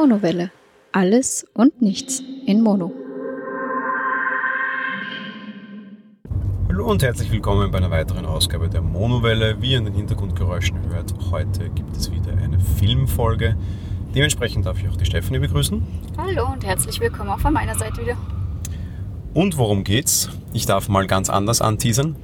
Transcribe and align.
Monowelle. 0.00 0.52
Alles 0.92 1.44
und 1.54 1.82
nichts 1.82 2.22
in 2.46 2.62
Mono. 2.62 2.92
Hallo 6.68 6.88
und 6.88 7.02
herzlich 7.02 7.32
willkommen 7.32 7.72
bei 7.72 7.78
einer 7.78 7.90
weiteren 7.90 8.24
Ausgabe 8.24 8.68
der 8.68 8.80
Monowelle. 8.80 9.60
Wie 9.60 9.72
ihr 9.72 9.78
in 9.78 9.86
den 9.86 9.94
Hintergrundgeräuschen 9.94 10.88
hört, 10.88 11.12
heute 11.32 11.68
gibt 11.70 11.96
es 11.96 12.12
wieder 12.12 12.30
eine 12.30 12.60
Filmfolge. 12.60 13.56
Dementsprechend 14.14 14.66
darf 14.66 14.78
ich 14.78 14.88
auch 14.88 14.96
die 14.96 15.04
Stephanie 15.04 15.40
begrüßen. 15.40 15.84
Hallo 16.16 16.46
und 16.52 16.64
herzlich 16.64 17.00
willkommen 17.00 17.30
auch 17.30 17.40
von 17.40 17.52
meiner 17.52 17.74
Seite 17.74 18.00
wieder. 18.00 18.16
Und 19.34 19.58
worum 19.58 19.82
geht's? 19.82 20.30
Ich 20.52 20.64
darf 20.64 20.88
mal 20.88 21.08
ganz 21.08 21.28
anders 21.28 21.60
anteasern. 21.60 22.14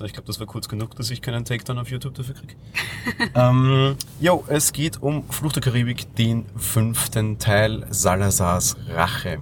So, 0.00 0.06
ich 0.06 0.14
glaube, 0.14 0.26
das 0.28 0.40
war 0.40 0.46
kurz 0.46 0.66
genug, 0.66 0.96
dass 0.96 1.10
ich 1.10 1.20
keinen 1.20 1.44
Takedown 1.44 1.78
auf 1.78 1.90
YouTube 1.90 2.14
dafür 2.14 2.34
kriege. 2.34 2.54
ähm, 3.34 3.96
jo, 4.18 4.42
es 4.46 4.72
geht 4.72 5.02
um 5.02 5.28
Fluch 5.28 5.52
der 5.52 5.60
Karibik, 5.60 6.14
den 6.14 6.46
fünften 6.56 7.38
Teil 7.38 7.86
Salazars 7.90 8.78
Rache. 8.88 9.40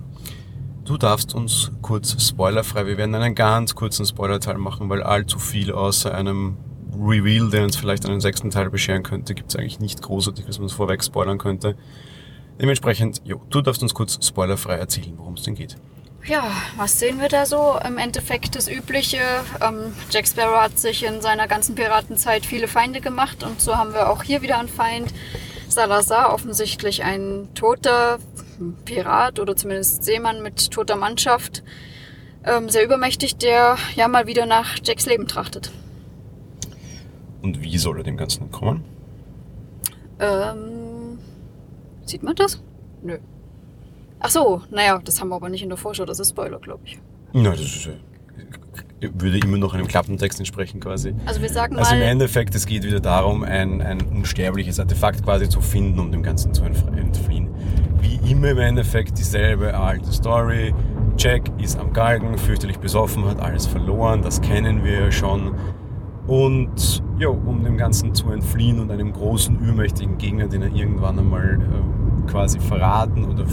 Du 0.84 0.96
darfst 0.96 1.32
uns 1.32 1.70
kurz 1.80 2.20
spoilerfrei, 2.20 2.88
wir 2.88 2.98
werden 2.98 3.14
einen 3.14 3.36
ganz 3.36 3.76
kurzen 3.76 4.04
Spoilerteil 4.04 4.58
machen, 4.58 4.88
weil 4.88 5.00
allzu 5.00 5.38
viel 5.38 5.70
außer 5.70 6.12
einem 6.12 6.56
Reveal, 6.92 7.50
der 7.50 7.62
uns 7.62 7.76
vielleicht 7.76 8.04
einen 8.06 8.20
sechsten 8.20 8.50
Teil 8.50 8.68
bescheren 8.68 9.04
könnte, 9.04 9.36
gibt 9.36 9.50
es 9.50 9.56
eigentlich 9.56 9.78
nicht 9.78 10.02
großartig, 10.02 10.48
was 10.48 10.58
man 10.58 10.64
uns 10.64 10.72
vorweg 10.72 11.04
spoilern 11.04 11.38
könnte. 11.38 11.76
Dementsprechend, 12.60 13.22
jo, 13.24 13.40
du 13.48 13.60
darfst 13.60 13.84
uns 13.84 13.94
kurz 13.94 14.18
spoilerfrei 14.26 14.74
erzählen, 14.74 15.14
worum 15.18 15.34
es 15.34 15.44
denn 15.44 15.54
geht. 15.54 15.76
Ja, 16.26 16.50
was 16.76 16.98
sehen 16.98 17.20
wir 17.20 17.28
da 17.28 17.46
so? 17.46 17.78
Im 17.86 17.96
Endeffekt 17.96 18.54
das 18.54 18.68
Übliche. 18.68 19.18
Ähm, 19.62 19.94
Jack 20.10 20.26
Sparrow 20.26 20.60
hat 20.60 20.78
sich 20.78 21.04
in 21.04 21.22
seiner 21.22 21.48
ganzen 21.48 21.74
Piratenzeit 21.74 22.44
viele 22.44 22.68
Feinde 22.68 23.00
gemacht 23.00 23.42
und 23.42 23.60
so 23.60 23.76
haben 23.76 23.94
wir 23.94 24.10
auch 24.10 24.22
hier 24.22 24.42
wieder 24.42 24.58
einen 24.58 24.68
Feind. 24.68 25.12
Salazar, 25.68 26.32
offensichtlich 26.32 27.04
ein 27.04 27.48
toter 27.54 28.18
Pirat 28.84 29.38
oder 29.38 29.56
zumindest 29.56 30.04
Seemann 30.04 30.42
mit 30.42 30.70
toter 30.70 30.96
Mannschaft. 30.96 31.62
Ähm, 32.44 32.68
sehr 32.68 32.84
übermächtig, 32.84 33.36
der 33.36 33.76
ja 33.94 34.08
mal 34.08 34.26
wieder 34.26 34.46
nach 34.46 34.76
Jacks 34.82 35.06
Leben 35.06 35.28
trachtet. 35.28 35.70
Und 37.42 37.62
wie 37.62 37.78
soll 37.78 37.98
er 37.98 38.04
dem 38.04 38.16
Ganzen 38.16 38.44
entkommen? 38.44 38.84
Ähm, 40.18 41.18
sieht 42.04 42.22
man 42.22 42.34
das? 42.34 42.62
Nö. 43.02 43.18
Ach 44.20 44.30
so, 44.30 44.62
naja, 44.70 45.00
das 45.04 45.20
haben 45.20 45.28
wir 45.28 45.36
aber 45.36 45.48
nicht 45.48 45.62
in 45.62 45.68
der 45.68 45.78
Vorschau, 45.78 46.04
das 46.04 46.18
ist 46.18 46.30
Spoiler, 46.30 46.58
glaube 46.58 46.80
ich. 46.84 46.98
Na, 47.32 47.50
das 47.50 47.60
ist, 47.60 47.86
äh, 47.86 49.08
würde 49.14 49.38
immer 49.38 49.58
noch 49.58 49.74
einem 49.74 49.86
Klappentext 49.86 50.38
entsprechen 50.40 50.80
quasi. 50.80 51.14
Also 51.24 51.40
wir 51.40 51.48
sagen 51.48 51.76
Also 51.76 51.94
im 51.94 52.00
mal, 52.00 52.06
Endeffekt, 52.06 52.54
es 52.54 52.66
geht 52.66 52.84
wieder 52.84 53.00
darum, 53.00 53.44
ein, 53.44 53.80
ein 53.80 54.00
unsterbliches 54.02 54.80
Artefakt 54.80 55.22
quasi 55.24 55.48
zu 55.48 55.60
finden, 55.60 56.00
um 56.00 56.10
dem 56.10 56.22
Ganzen 56.22 56.52
zu 56.52 56.62
entf- 56.64 56.96
entfliehen. 56.96 57.48
Wie 58.00 58.30
immer 58.30 58.50
im 58.50 58.58
Endeffekt 58.58 59.18
dieselbe 59.18 59.76
alte 59.76 60.12
Story. 60.12 60.74
Jack 61.16 61.42
ist 61.60 61.78
am 61.78 61.92
Galgen, 61.92 62.38
fürchterlich 62.38 62.78
besoffen, 62.78 63.24
hat 63.24 63.40
alles 63.40 63.66
verloren, 63.66 64.22
das 64.22 64.40
kennen 64.40 64.84
wir 64.84 65.00
ja 65.00 65.10
schon. 65.12 65.54
Und 66.28 67.02
ja, 67.18 67.28
um 67.28 67.64
dem 67.64 67.76
Ganzen 67.76 68.14
zu 68.14 68.30
entfliehen 68.30 68.78
und 68.80 68.90
einem 68.90 69.12
großen, 69.12 69.58
übermächtigen 69.58 70.18
Gegner, 70.18 70.46
den 70.46 70.62
er 70.62 70.72
irgendwann 70.72 71.18
einmal 71.18 71.54
äh, 71.54 71.97
quasi 72.28 72.60
verraten 72.60 73.24
oder 73.24 73.44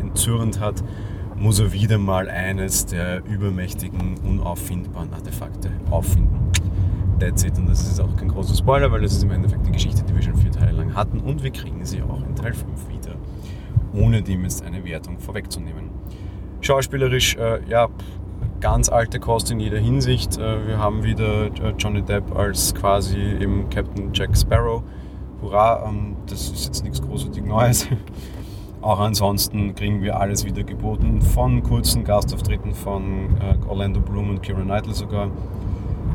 entzürnt 0.00 0.60
hat, 0.60 0.82
muss 1.36 1.60
er 1.60 1.72
wieder 1.72 1.98
mal 1.98 2.28
eines 2.28 2.86
der 2.86 3.24
übermächtigen, 3.24 4.16
unauffindbaren 4.24 5.12
Artefakte 5.12 5.70
auffinden. 5.90 6.50
That's 7.18 7.44
it. 7.44 7.58
Und 7.58 7.68
das 7.68 7.80
ist 7.80 8.00
auch 8.00 8.14
kein 8.16 8.28
großer 8.28 8.54
Spoiler, 8.54 8.92
weil 8.92 9.02
das 9.02 9.12
ist 9.12 9.24
im 9.24 9.30
Endeffekt 9.30 9.66
die 9.66 9.72
Geschichte, 9.72 10.02
die 10.04 10.14
wir 10.14 10.22
schon 10.22 10.36
vier 10.36 10.52
Teile 10.52 10.72
lang 10.72 10.94
hatten. 10.94 11.20
Und 11.20 11.42
wir 11.42 11.50
kriegen 11.50 11.84
sie 11.84 12.02
auch 12.02 12.24
in 12.24 12.34
Teil 12.36 12.54
5 12.54 12.88
wieder. 12.88 13.16
Ohne 13.92 14.22
dem 14.22 14.42
jetzt 14.42 14.64
eine 14.64 14.84
Wertung 14.84 15.18
vorwegzunehmen. 15.18 15.90
Schauspielerisch, 16.60 17.36
äh, 17.36 17.60
ja, 17.68 17.88
ganz 18.60 18.88
alte 18.88 19.18
Kost 19.20 19.50
in 19.50 19.60
jeder 19.60 19.78
Hinsicht. 19.78 20.38
Äh, 20.38 20.66
wir 20.66 20.78
haben 20.78 21.02
wieder 21.02 21.46
äh, 21.46 21.74
Johnny 21.78 22.02
Depp 22.02 22.36
als 22.36 22.74
quasi 22.74 23.18
eben 23.18 23.68
Captain 23.70 24.10
Jack 24.12 24.36
Sparrow. 24.36 24.82
Hurra, 25.48 25.86
ähm, 25.88 26.16
das 26.26 26.50
ist 26.50 26.66
jetzt 26.66 26.84
nichts 26.84 27.00
großartig 27.00 27.44
Neues. 27.44 27.88
Auch 28.80 29.00
ansonsten 29.00 29.74
kriegen 29.74 30.02
wir 30.02 30.20
alles 30.20 30.44
wieder 30.44 30.62
geboten, 30.62 31.20
von 31.20 31.62
kurzen 31.62 32.04
Gastauftritten 32.04 32.74
von 32.74 33.36
äh, 33.40 33.56
Orlando 33.68 34.00
Bloom 34.00 34.30
und 34.30 34.42
Keira 34.42 34.60
Knightley 34.60 34.94
sogar. 34.94 35.30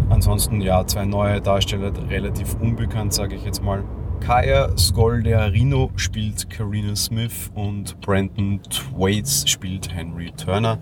Ansonsten 0.10 0.62
ja, 0.62 0.86
zwei 0.86 1.06
neue 1.06 1.42
Darsteller, 1.42 1.92
relativ 2.10 2.56
unbekannt, 2.62 3.14
sage 3.14 3.36
ich 3.36 3.44
jetzt 3.44 3.62
mal. 3.64 3.84
Kaya 4.22 4.70
Scolderino 4.78 5.92
spielt 5.98 6.50
Karina 6.50 6.96
Smith 6.96 7.52
und 7.56 8.00
Brandon 8.00 8.62
Thwaites 8.70 9.50
spielt 9.50 9.94
Henry 9.94 10.32
Turner. 10.32 10.80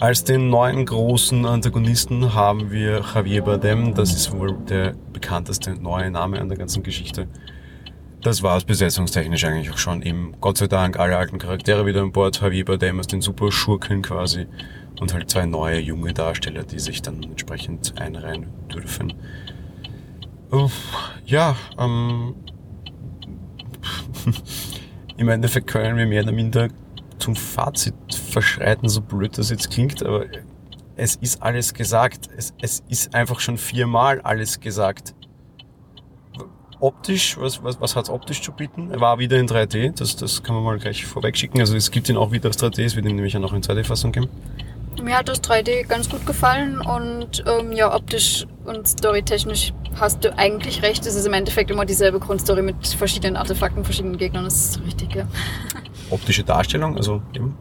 Als 0.00 0.24
den 0.24 0.48
neuen 0.48 0.84
großen 0.84 1.46
Antagonisten 1.46 2.34
haben 2.34 2.72
wir 2.72 3.02
Javier 3.14 3.42
Bardem, 3.42 3.94
das 3.94 4.12
ist 4.12 4.32
wohl 4.32 4.56
der 4.68 4.94
bekannteste 5.12 5.74
neue 5.80 6.10
Name 6.10 6.40
an 6.40 6.48
der 6.48 6.58
ganzen 6.58 6.82
Geschichte. 6.82 7.28
Das 8.22 8.40
war 8.44 8.56
es 8.56 8.64
besetzungstechnisch 8.64 9.44
eigentlich 9.44 9.70
auch 9.70 9.78
schon. 9.78 10.00
Eben 10.02 10.34
Gott 10.40 10.56
sei 10.56 10.68
Dank 10.68 10.96
alle 10.96 11.16
alten 11.16 11.38
Charaktere 11.38 11.86
wieder 11.86 12.02
an 12.02 12.12
Bord, 12.12 12.40
Javier 12.40 12.64
Bardem 12.64 12.98
als 12.98 13.08
den 13.08 13.20
super 13.20 13.50
Schurken 13.50 14.00
quasi 14.00 14.46
und 15.00 15.12
halt 15.12 15.28
zwei 15.28 15.44
neue 15.44 15.80
junge 15.80 16.14
Darsteller, 16.14 16.62
die 16.62 16.78
sich 16.78 17.02
dann 17.02 17.20
entsprechend 17.20 18.00
einreihen 18.00 18.46
dürfen. 18.72 19.12
Uff, 20.52 20.72
ja, 21.26 21.56
ähm, 21.76 22.36
im 25.16 25.28
Endeffekt 25.28 25.66
können 25.66 25.96
wir 25.96 26.06
mehr 26.06 26.22
oder 26.22 26.32
minder 26.32 26.68
zum 27.18 27.34
Fazit 27.34 27.94
verschreiten, 28.30 28.88
so 28.88 29.00
blöd 29.00 29.36
das 29.36 29.50
jetzt 29.50 29.70
klingt, 29.70 30.04
aber 30.04 30.26
es 30.94 31.16
ist 31.16 31.42
alles 31.42 31.74
gesagt. 31.74 32.28
Es, 32.36 32.54
es 32.60 32.84
ist 32.88 33.14
einfach 33.16 33.40
schon 33.40 33.58
viermal 33.58 34.20
alles 34.20 34.60
gesagt. 34.60 35.14
Optisch, 36.82 37.38
was, 37.38 37.62
was, 37.62 37.80
was 37.80 37.94
hat 37.94 38.06
es 38.06 38.10
optisch 38.10 38.42
zu 38.42 38.50
bieten? 38.50 38.90
Er 38.90 39.00
war 39.00 39.20
wieder 39.20 39.38
in 39.38 39.46
3D, 39.46 39.96
das, 39.96 40.16
das 40.16 40.42
kann 40.42 40.56
man 40.56 40.64
mal 40.64 40.78
gleich 40.80 41.06
vorweg 41.06 41.36
schicken. 41.36 41.60
Also 41.60 41.76
es 41.76 41.92
gibt 41.92 42.08
ihn 42.08 42.16
auch 42.16 42.32
wieder 42.32 42.46
als 42.46 42.58
3D, 42.58 42.84
es 42.84 42.96
wird 42.96 43.06
ihn 43.06 43.14
nämlich 43.14 43.36
auch 43.36 43.40
noch 43.40 43.52
in 43.52 43.62
2D-Fassung 43.62 44.10
geben. 44.10 44.28
mir 45.00 45.16
hat 45.16 45.28
das 45.28 45.40
3D 45.44 45.86
ganz 45.86 46.10
gut 46.10 46.26
gefallen 46.26 46.80
und 46.80 47.44
ähm, 47.46 47.70
ja, 47.70 47.94
optisch 47.94 48.48
und 48.64 48.88
storytechnisch 48.88 49.72
hast 50.00 50.24
du 50.24 50.36
eigentlich 50.36 50.82
recht. 50.82 51.06
Es 51.06 51.14
ist 51.14 51.24
im 51.24 51.34
Endeffekt 51.34 51.70
immer 51.70 51.84
dieselbe 51.84 52.18
Grundstory 52.18 52.62
mit 52.62 52.84
verschiedenen 52.84 53.36
Artefakten, 53.36 53.84
verschiedenen 53.84 54.18
Gegnern. 54.18 54.42
Das 54.42 54.56
ist 54.56 54.84
richtig, 54.84 55.14
ja. 55.14 55.28
Optische 56.10 56.42
Darstellung, 56.42 56.96
also 56.96 57.22
eben. 57.32 57.56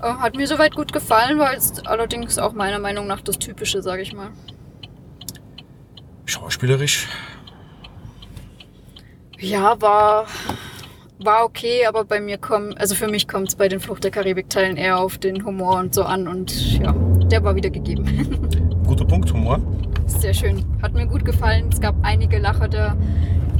Äh, 0.00 0.06
Hat 0.06 0.36
mir 0.36 0.46
soweit 0.46 0.74
gut 0.74 0.90
gefallen, 0.90 1.38
war 1.38 1.52
jetzt 1.52 1.86
allerdings 1.86 2.38
auch 2.38 2.54
meiner 2.54 2.78
Meinung 2.78 3.06
nach 3.06 3.20
das 3.20 3.38
Typische, 3.38 3.82
sage 3.82 4.00
ich 4.00 4.14
mal. 4.14 4.30
Schauspielerisch, 6.24 7.08
Ja, 9.42 9.74
war, 9.80 10.26
war 11.18 11.44
okay, 11.44 11.84
aber 11.86 12.04
bei 12.04 12.20
mir 12.20 12.38
kommt, 12.38 12.80
also 12.80 12.94
für 12.94 13.08
mich 13.08 13.26
kommt 13.26 13.48
es 13.48 13.56
bei 13.56 13.66
den 13.66 13.80
Flucht 13.80 14.04
der 14.04 14.12
Karibik-Teilen 14.12 14.76
eher 14.76 15.00
auf 15.00 15.18
den 15.18 15.44
Humor 15.44 15.80
und 15.80 15.92
so 15.92 16.04
an 16.04 16.28
und 16.28 16.78
ja, 16.78 16.92
der 17.26 17.42
war 17.42 17.56
wieder 17.56 17.68
gegeben. 17.68 18.04
guter 18.86 19.04
Punkt, 19.04 19.32
Humor. 19.32 19.58
Sehr 20.06 20.32
schön. 20.32 20.64
Hat 20.80 20.94
mir 20.94 21.06
gut 21.06 21.24
gefallen. 21.24 21.70
Es 21.72 21.80
gab 21.80 21.96
einige 22.02 22.38
Lacher, 22.38 22.68
da, 22.68 22.96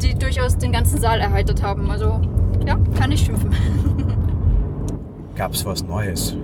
die 0.01 0.15
durchaus 0.15 0.57
den 0.57 0.71
ganzen 0.71 1.01
Saal 1.01 1.19
erheitert 1.19 1.65
haben. 1.65 1.91
Also 1.91 2.21
ja, 2.65 2.79
kann 2.97 3.11
ich 3.11 3.25
schimpfen. 3.25 3.51
Gab's 5.35 5.67
was 5.67 5.83
Neues? 5.83 6.37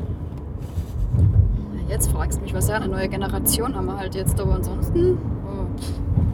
Jetzt 1.88 2.11
fragst 2.11 2.38
du 2.38 2.43
mich, 2.43 2.55
was 2.55 2.69
ja 2.69 2.75
eine 2.75 2.88
neue 2.88 3.08
Generation 3.08 3.76
haben 3.76 3.87
wir 3.87 3.99
halt 3.99 4.17
jetzt, 4.17 4.40
aber 4.40 4.56
ansonsten. 4.56 5.17
Oh. 5.46 6.27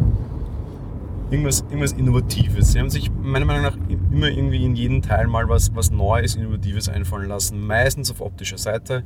Irgendwas, 1.34 1.62
irgendwas 1.62 1.92
Innovatives. 1.94 2.70
Sie 2.70 2.78
haben 2.78 2.90
sich 2.90 3.10
meiner 3.10 3.44
Meinung 3.44 3.62
nach 3.62 3.76
immer 3.88 4.28
irgendwie 4.28 4.64
in 4.64 4.76
jedem 4.76 5.02
Teil 5.02 5.26
mal 5.26 5.48
was, 5.48 5.74
was 5.74 5.90
Neues, 5.90 6.36
Innovatives 6.36 6.88
einfallen 6.88 7.28
lassen. 7.28 7.66
Meistens 7.66 8.08
auf 8.12 8.20
optischer 8.20 8.56
Seite. 8.56 9.02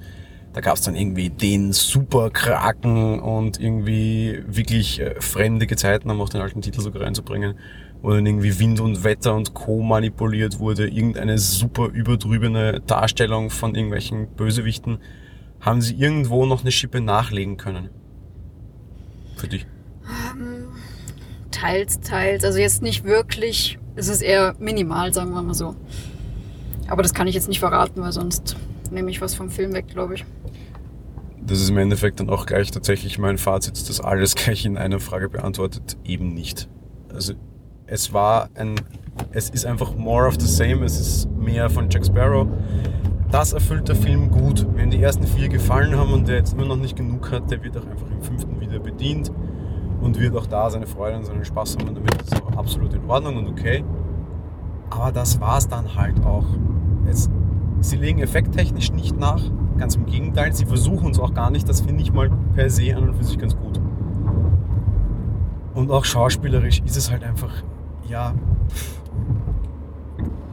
Da 0.52 0.60
gab 0.60 0.76
es 0.76 0.82
dann 0.82 0.94
irgendwie 0.94 1.30
den 1.30 1.72
Superkraken 1.72 3.18
und 3.20 3.58
irgendwie 3.58 4.42
wirklich 4.46 5.00
äh, 5.00 5.18
fremde 5.22 5.66
Gezeiten, 5.66 6.10
um 6.10 6.20
auch 6.20 6.28
den 6.28 6.42
alten 6.42 6.60
Titel 6.60 6.82
sogar 6.82 7.00
reinzubringen, 7.00 7.54
wo 8.02 8.10
dann 8.10 8.26
irgendwie 8.26 8.58
Wind 8.58 8.80
und 8.80 9.04
Wetter 9.04 9.34
und 9.34 9.54
Co. 9.54 9.80
manipuliert 9.80 10.58
wurde. 10.58 10.86
Irgendeine 10.86 11.38
super 11.38 11.86
übertrübene 11.86 12.82
Darstellung 12.86 13.48
von 13.48 13.74
irgendwelchen 13.74 14.28
Bösewichten. 14.36 14.98
Haben 15.60 15.80
sie 15.80 15.94
irgendwo 15.94 16.44
noch 16.44 16.60
eine 16.60 16.72
Schippe 16.72 17.00
nachlegen 17.00 17.56
können? 17.56 17.88
Für 19.36 19.48
dich? 19.48 19.66
Teils, 21.60 21.98
teils. 22.00 22.44
Also 22.44 22.58
jetzt 22.58 22.82
nicht 22.82 23.04
wirklich. 23.04 23.78
Es 23.96 24.08
ist 24.08 24.22
eher 24.22 24.54
minimal, 24.60 25.12
sagen 25.12 25.32
wir 25.32 25.42
mal 25.42 25.54
so. 25.54 25.74
Aber 26.86 27.02
das 27.02 27.14
kann 27.14 27.26
ich 27.26 27.34
jetzt 27.34 27.48
nicht 27.48 27.58
verraten, 27.58 28.00
weil 28.00 28.12
sonst 28.12 28.56
nehme 28.92 29.10
ich 29.10 29.20
was 29.20 29.34
vom 29.34 29.50
Film 29.50 29.72
weg, 29.72 29.88
glaube 29.88 30.14
ich. 30.14 30.24
Das 31.42 31.60
ist 31.60 31.70
im 31.70 31.78
Endeffekt 31.78 32.20
dann 32.20 32.30
auch 32.30 32.46
gleich 32.46 32.70
tatsächlich 32.70 33.18
mein 33.18 33.38
Fazit, 33.38 33.88
das 33.88 34.00
alles 34.00 34.34
gleich 34.36 34.64
in 34.64 34.78
einer 34.78 35.00
Frage 35.00 35.28
beantwortet, 35.28 35.96
eben 36.04 36.32
nicht. 36.32 36.68
Also 37.12 37.34
es 37.86 38.12
war 38.12 38.50
ein, 38.54 38.76
es 39.32 39.50
ist 39.50 39.66
einfach 39.66 39.96
more 39.96 40.28
of 40.28 40.36
the 40.38 40.46
same, 40.46 40.84
es 40.84 41.00
ist 41.00 41.28
mehr 41.30 41.68
von 41.70 41.90
Jack 41.90 42.06
Sparrow. 42.06 42.46
Das 43.32 43.52
erfüllt 43.52 43.88
der 43.88 43.96
Film 43.96 44.30
gut. 44.30 44.64
Wenn 44.74 44.90
die 44.90 45.02
ersten 45.02 45.26
vier 45.26 45.48
gefallen 45.48 45.96
haben 45.96 46.12
und 46.12 46.28
der 46.28 46.36
jetzt 46.36 46.52
immer 46.52 46.66
noch 46.66 46.76
nicht 46.76 46.96
genug 46.96 47.32
hat, 47.32 47.50
der 47.50 47.62
wird 47.64 47.76
auch 47.76 47.86
einfach 47.86 48.10
im 48.10 48.22
fünften 48.22 48.60
wieder 48.60 48.78
bedient 48.78 49.32
und 50.00 50.18
wird 50.18 50.36
auch 50.36 50.46
da 50.46 50.70
seine 50.70 50.86
Freude 50.86 51.16
und 51.16 51.24
seinen 51.24 51.44
Spaß 51.44 51.76
haben 51.76 51.88
und 51.88 51.96
damit 51.96 52.22
ist 52.22 52.32
es 52.32 52.42
auch 52.42 52.56
absolut 52.56 52.92
in 52.94 53.08
Ordnung 53.08 53.36
und 53.36 53.48
okay. 53.48 53.84
Aber 54.90 55.12
das 55.12 55.40
war 55.40 55.58
es 55.58 55.68
dann 55.68 55.96
halt 55.96 56.24
auch. 56.24 56.46
Es, 57.06 57.28
sie 57.80 57.96
legen 57.96 58.20
effekttechnisch 58.20 58.92
nicht 58.92 59.18
nach, 59.18 59.42
ganz 59.76 59.96
im 59.96 60.06
Gegenteil, 60.06 60.52
sie 60.52 60.66
versuchen 60.66 61.10
es 61.10 61.18
auch 61.18 61.34
gar 61.34 61.50
nicht, 61.50 61.68
das 61.68 61.80
finde 61.80 62.02
ich 62.02 62.12
mal 62.12 62.30
per 62.54 62.70
se 62.70 62.96
an 62.96 63.08
und 63.08 63.16
für 63.16 63.24
sich 63.24 63.38
ganz 63.38 63.56
gut. 63.56 63.80
Und 65.74 65.90
auch 65.90 66.04
schauspielerisch 66.04 66.80
ist 66.84 66.96
es 66.96 67.10
halt 67.10 67.22
einfach, 67.22 67.52
ja, 68.08 68.34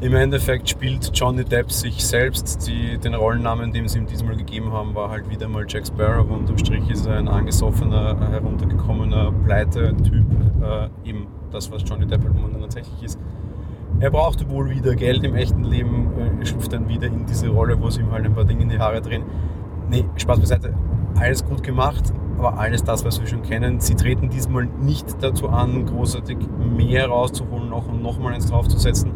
im 0.01 0.13
Endeffekt 0.13 0.69
spielt 0.69 1.12
Johnny 1.13 1.45
Depp 1.45 1.71
sich 1.71 2.06
selbst. 2.06 2.68
Die, 2.68 2.97
den 2.97 3.13
Rollennamen, 3.13 3.71
den 3.71 3.88
sie 3.88 4.00
ihm 4.00 4.06
diesmal 4.06 4.36
gegeben 4.36 4.74
haben, 4.74 4.94
war 4.94 5.09
halt 5.09 5.30
wieder 5.30 5.47
mal 5.47 5.65
Jack 5.68 5.88
Sparrow. 5.88 6.30
Unterm 6.30 6.57
Strich 6.57 6.89
ist 6.89 7.06
er 7.06 7.18
ein 7.18 7.27
angesoffener, 7.27 8.18
heruntergekommener 8.31 9.31
Pleite-Typ. 9.45 10.25
Äh, 10.62 11.09
eben 11.09 11.27
das, 11.51 11.71
was 11.71 11.83
Johnny 11.88 12.06
Depp 12.06 12.24
halt 12.24 12.33
momentan 12.33 12.62
tatsächlich 12.62 13.03
ist. 13.03 13.19
Er 14.01 14.12
brauchte 14.12 14.50
wohl 14.50 14.69
wieder 14.69 14.95
Geld 14.95 15.24
im 15.24 15.36
echten 15.36 15.63
Leben, 15.63 16.12
äh, 16.42 16.45
schlüpft 16.45 16.74
dann 16.74 16.89
wieder 16.89 17.07
in 17.07 17.25
diese 17.25 17.47
Rolle, 17.47 17.81
wo 17.81 17.89
sie 17.89 18.01
ihm 18.01 18.12
halt 18.12 18.25
ein 18.25 18.33
paar 18.33 18.44
Dinge 18.44 18.63
in 18.63 18.69
die 18.69 18.80
Haare 18.80 19.01
drehen. 19.01 19.24
Nee, 19.89 20.03
Spaß 20.18 20.39
beiseite. 20.39 20.74
Alles 21.18 21.45
gut 21.45 21.63
gemacht, 21.63 22.12
aber 22.38 22.59
alles 22.59 22.83
das, 22.83 23.06
was 23.06 23.21
wir 23.21 23.27
schon 23.27 23.44
kennen. 23.44 23.80
Sie 23.80 23.95
treten 23.95 24.30
diesmal 24.30 24.65
nicht 24.65 25.24
dazu 25.24 25.47
an, 25.47 25.86
großartig 25.86 26.38
mehr 26.75 27.07
rauszuholen 27.07 27.69
noch 27.69 27.88
und 27.88 28.03
nochmal 28.03 28.33
eins 28.33 28.47
draufzusetzen 28.47 29.13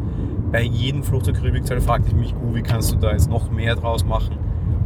bei 0.52 0.62
jedem 0.62 1.02
der 1.02 1.32
Karibik-Teil 1.32 1.80
fragte 1.80 2.08
ich 2.08 2.14
mich, 2.14 2.34
wie 2.52 2.62
kannst 2.62 2.92
du 2.92 2.96
da 2.96 3.12
jetzt 3.12 3.30
noch 3.30 3.50
mehr 3.50 3.76
draus 3.76 4.04
machen? 4.04 4.36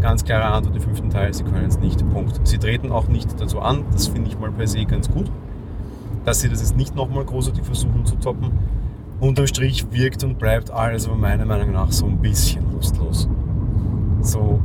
Ganz 0.01 0.25
klare 0.25 0.45
Antwort, 0.45 0.77
im 0.77 0.83
fünften 0.83 1.11
Teil, 1.11 1.33
sie 1.33 1.45
können 1.45 1.67
es 1.67 1.79
nicht. 1.79 2.07
Punkt. 2.11 2.41
Sie 2.47 2.59
treten 2.59 2.93
auch 2.93 3.09
nicht 3.09 3.41
dazu 3.41 3.61
an, 3.61 3.85
das 3.93 4.09
finde 4.09 4.29
ich 4.29 4.39
mal 4.39 4.51
per 4.51 4.67
se 4.67 4.85
ganz 4.85 5.11
gut, 5.11 5.31
dass 6.25 6.41
sie 6.41 6.49
das 6.49 6.61
jetzt 6.61 6.77
nicht 6.77 6.95
nochmal 6.95 7.25
großartig 7.25 7.65
versuchen 7.65 8.05
zu 8.05 8.17
toppen. 8.17 8.51
Unterm 9.21 9.47
Strich 9.47 9.87
wirkt 9.91 10.23
und 10.25 10.39
bleibt 10.39 10.71
alles 10.71 11.07
aber 11.07 11.17
meiner 11.17 11.47
Meinung 11.47 11.73
nach 11.73 11.93
so 11.93 12.07
ein 12.07 12.19
bisschen 12.19 12.71
lustlos. 12.73 13.29
So, 14.21 14.61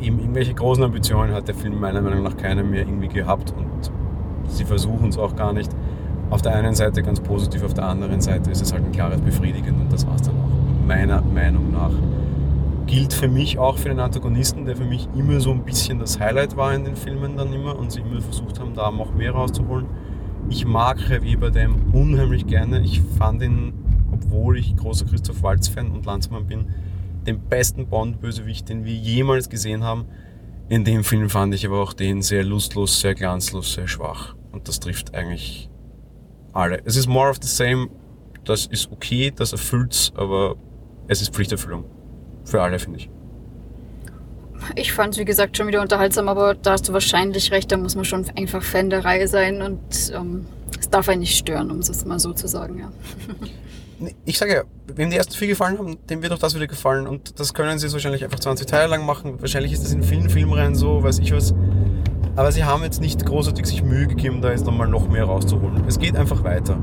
eben 0.00 0.18
irgendwelche 0.18 0.54
großen 0.54 0.82
Ambitionen 0.82 1.32
hat 1.32 1.46
der 1.46 1.54
Film 1.54 1.78
meiner 1.78 2.00
Meinung 2.00 2.24
nach 2.24 2.36
keiner 2.36 2.64
mehr 2.64 2.80
irgendwie 2.80 3.08
gehabt 3.08 3.54
und 3.56 3.92
sie 4.50 4.64
versuchen 4.64 5.08
es 5.08 5.18
auch 5.18 5.36
gar 5.36 5.52
nicht 5.52 5.70
auf 6.30 6.42
der 6.42 6.54
einen 6.54 6.74
Seite 6.74 7.02
ganz 7.02 7.20
positiv, 7.20 7.62
auf 7.62 7.74
der 7.74 7.84
anderen 7.84 8.20
Seite 8.20 8.50
ist 8.50 8.62
es 8.62 8.72
halt 8.72 8.84
ein 8.84 8.92
klares 8.92 9.20
Befriedigend 9.20 9.80
und 9.80 9.92
das 9.92 10.06
war 10.06 10.14
es 10.16 10.22
dann 10.22 10.34
auch 10.36 10.86
meiner 10.86 11.22
Meinung 11.22 11.72
nach. 11.72 11.92
Gilt 12.86 13.12
für 13.12 13.28
mich 13.28 13.58
auch 13.58 13.78
für 13.78 13.88
den 13.88 14.00
Antagonisten, 14.00 14.66
der 14.66 14.76
für 14.76 14.84
mich 14.84 15.08
immer 15.16 15.40
so 15.40 15.50
ein 15.52 15.64
bisschen 15.64 15.98
das 15.98 16.20
Highlight 16.20 16.56
war 16.56 16.74
in 16.74 16.84
den 16.84 16.96
Filmen 16.96 17.36
dann 17.36 17.52
immer 17.52 17.78
und 17.78 17.92
sie 17.92 18.00
immer 18.00 18.20
versucht 18.20 18.60
haben, 18.60 18.74
da 18.74 18.90
noch 18.90 19.14
mehr 19.14 19.32
rauszuholen. 19.32 19.86
Ich 20.50 20.66
mag 20.66 21.00
Javier 21.08 21.40
Bardem 21.40 21.76
unheimlich 21.92 22.46
gerne. 22.46 22.80
Ich 22.80 23.00
fand 23.00 23.42
ihn, 23.42 23.72
obwohl 24.12 24.58
ich 24.58 24.76
großer 24.76 25.06
Christoph 25.06 25.42
Waltz-Fan 25.42 25.90
und 25.90 26.04
Landsmann 26.04 26.46
bin, 26.46 26.66
den 27.26 27.40
besten 27.40 27.86
Bond-Bösewicht, 27.86 28.68
den 28.68 28.84
wir 28.84 28.92
jemals 28.92 29.48
gesehen 29.48 29.82
haben. 29.82 30.04
In 30.68 30.84
dem 30.84 31.04
Film 31.04 31.30
fand 31.30 31.54
ich 31.54 31.66
aber 31.66 31.82
auch 31.82 31.94
den 31.94 32.20
sehr 32.20 32.44
lustlos, 32.44 33.00
sehr 33.00 33.14
glanzlos, 33.14 33.72
sehr 33.72 33.88
schwach. 33.88 34.34
Und 34.52 34.68
das 34.68 34.80
trifft 34.80 35.14
eigentlich 35.14 35.70
alle. 36.54 36.80
Es 36.84 36.96
ist 36.96 37.06
more 37.06 37.30
of 37.30 37.38
the 37.42 37.48
same, 37.48 37.88
das 38.44 38.66
ist 38.66 38.90
okay, 38.90 39.32
das 39.34 39.52
erfüllt's, 39.52 40.12
aber 40.16 40.56
es 41.08 41.20
ist 41.20 41.34
Pflichterfüllung. 41.34 41.84
Für 42.44 42.62
alle, 42.62 42.78
finde 42.78 42.98
ich. 42.98 43.10
Ich 44.76 44.92
fand 44.92 45.14
es, 45.14 45.20
wie 45.20 45.24
gesagt, 45.24 45.56
schon 45.56 45.66
wieder 45.66 45.82
unterhaltsam, 45.82 46.28
aber 46.28 46.54
da 46.54 46.72
hast 46.72 46.88
du 46.88 46.92
wahrscheinlich 46.92 47.50
recht, 47.52 47.70
da 47.70 47.76
muss 47.76 47.96
man 47.96 48.04
schon 48.04 48.24
einfach 48.36 48.62
Fan 48.62 48.88
der 48.88 49.04
Reihe 49.04 49.28
sein 49.28 49.62
und 49.62 50.12
ähm, 50.14 50.46
es 50.78 50.88
darf 50.88 51.08
einen 51.08 51.20
nicht 51.20 51.36
stören, 51.36 51.70
um 51.70 51.78
es 51.78 52.04
mal 52.04 52.18
so 52.18 52.32
zu 52.32 52.48
sagen, 52.48 52.78
ja. 52.78 52.92
Ich 54.24 54.38
sage 54.38 54.52
ja, 54.52 54.62
wem 54.88 55.08
die 55.08 55.16
ersten 55.16 55.34
vier 55.34 55.48
gefallen 55.48 55.78
haben, 55.78 55.96
dem 56.10 56.20
wird 56.20 56.32
auch 56.32 56.38
das 56.38 56.54
wieder 56.54 56.66
gefallen 56.66 57.06
und 57.06 57.38
das 57.38 57.54
können 57.54 57.78
sie 57.78 57.86
jetzt 57.86 57.94
wahrscheinlich 57.94 58.24
einfach 58.24 58.40
20 58.40 58.66
Teile 58.66 58.88
lang 58.88 59.06
machen. 59.06 59.40
Wahrscheinlich 59.40 59.72
ist 59.72 59.84
das 59.84 59.92
in 59.92 60.02
vielen 60.02 60.28
Filmreihen 60.28 60.74
so, 60.74 61.02
weiß 61.02 61.20
ich 61.20 61.32
was. 61.32 61.54
Aber 62.36 62.50
sie 62.50 62.64
haben 62.64 62.82
jetzt 62.82 63.00
nicht 63.00 63.24
großartig 63.24 63.64
sich 63.66 63.84
Mühe 63.84 64.08
gegeben, 64.08 64.40
da 64.40 64.50
jetzt 64.50 64.66
nochmal 64.66 64.88
noch 64.88 65.08
mehr 65.08 65.24
rauszuholen. 65.24 65.84
Es 65.86 65.98
geht 65.98 66.16
einfach 66.16 66.42
weiter. 66.42 66.78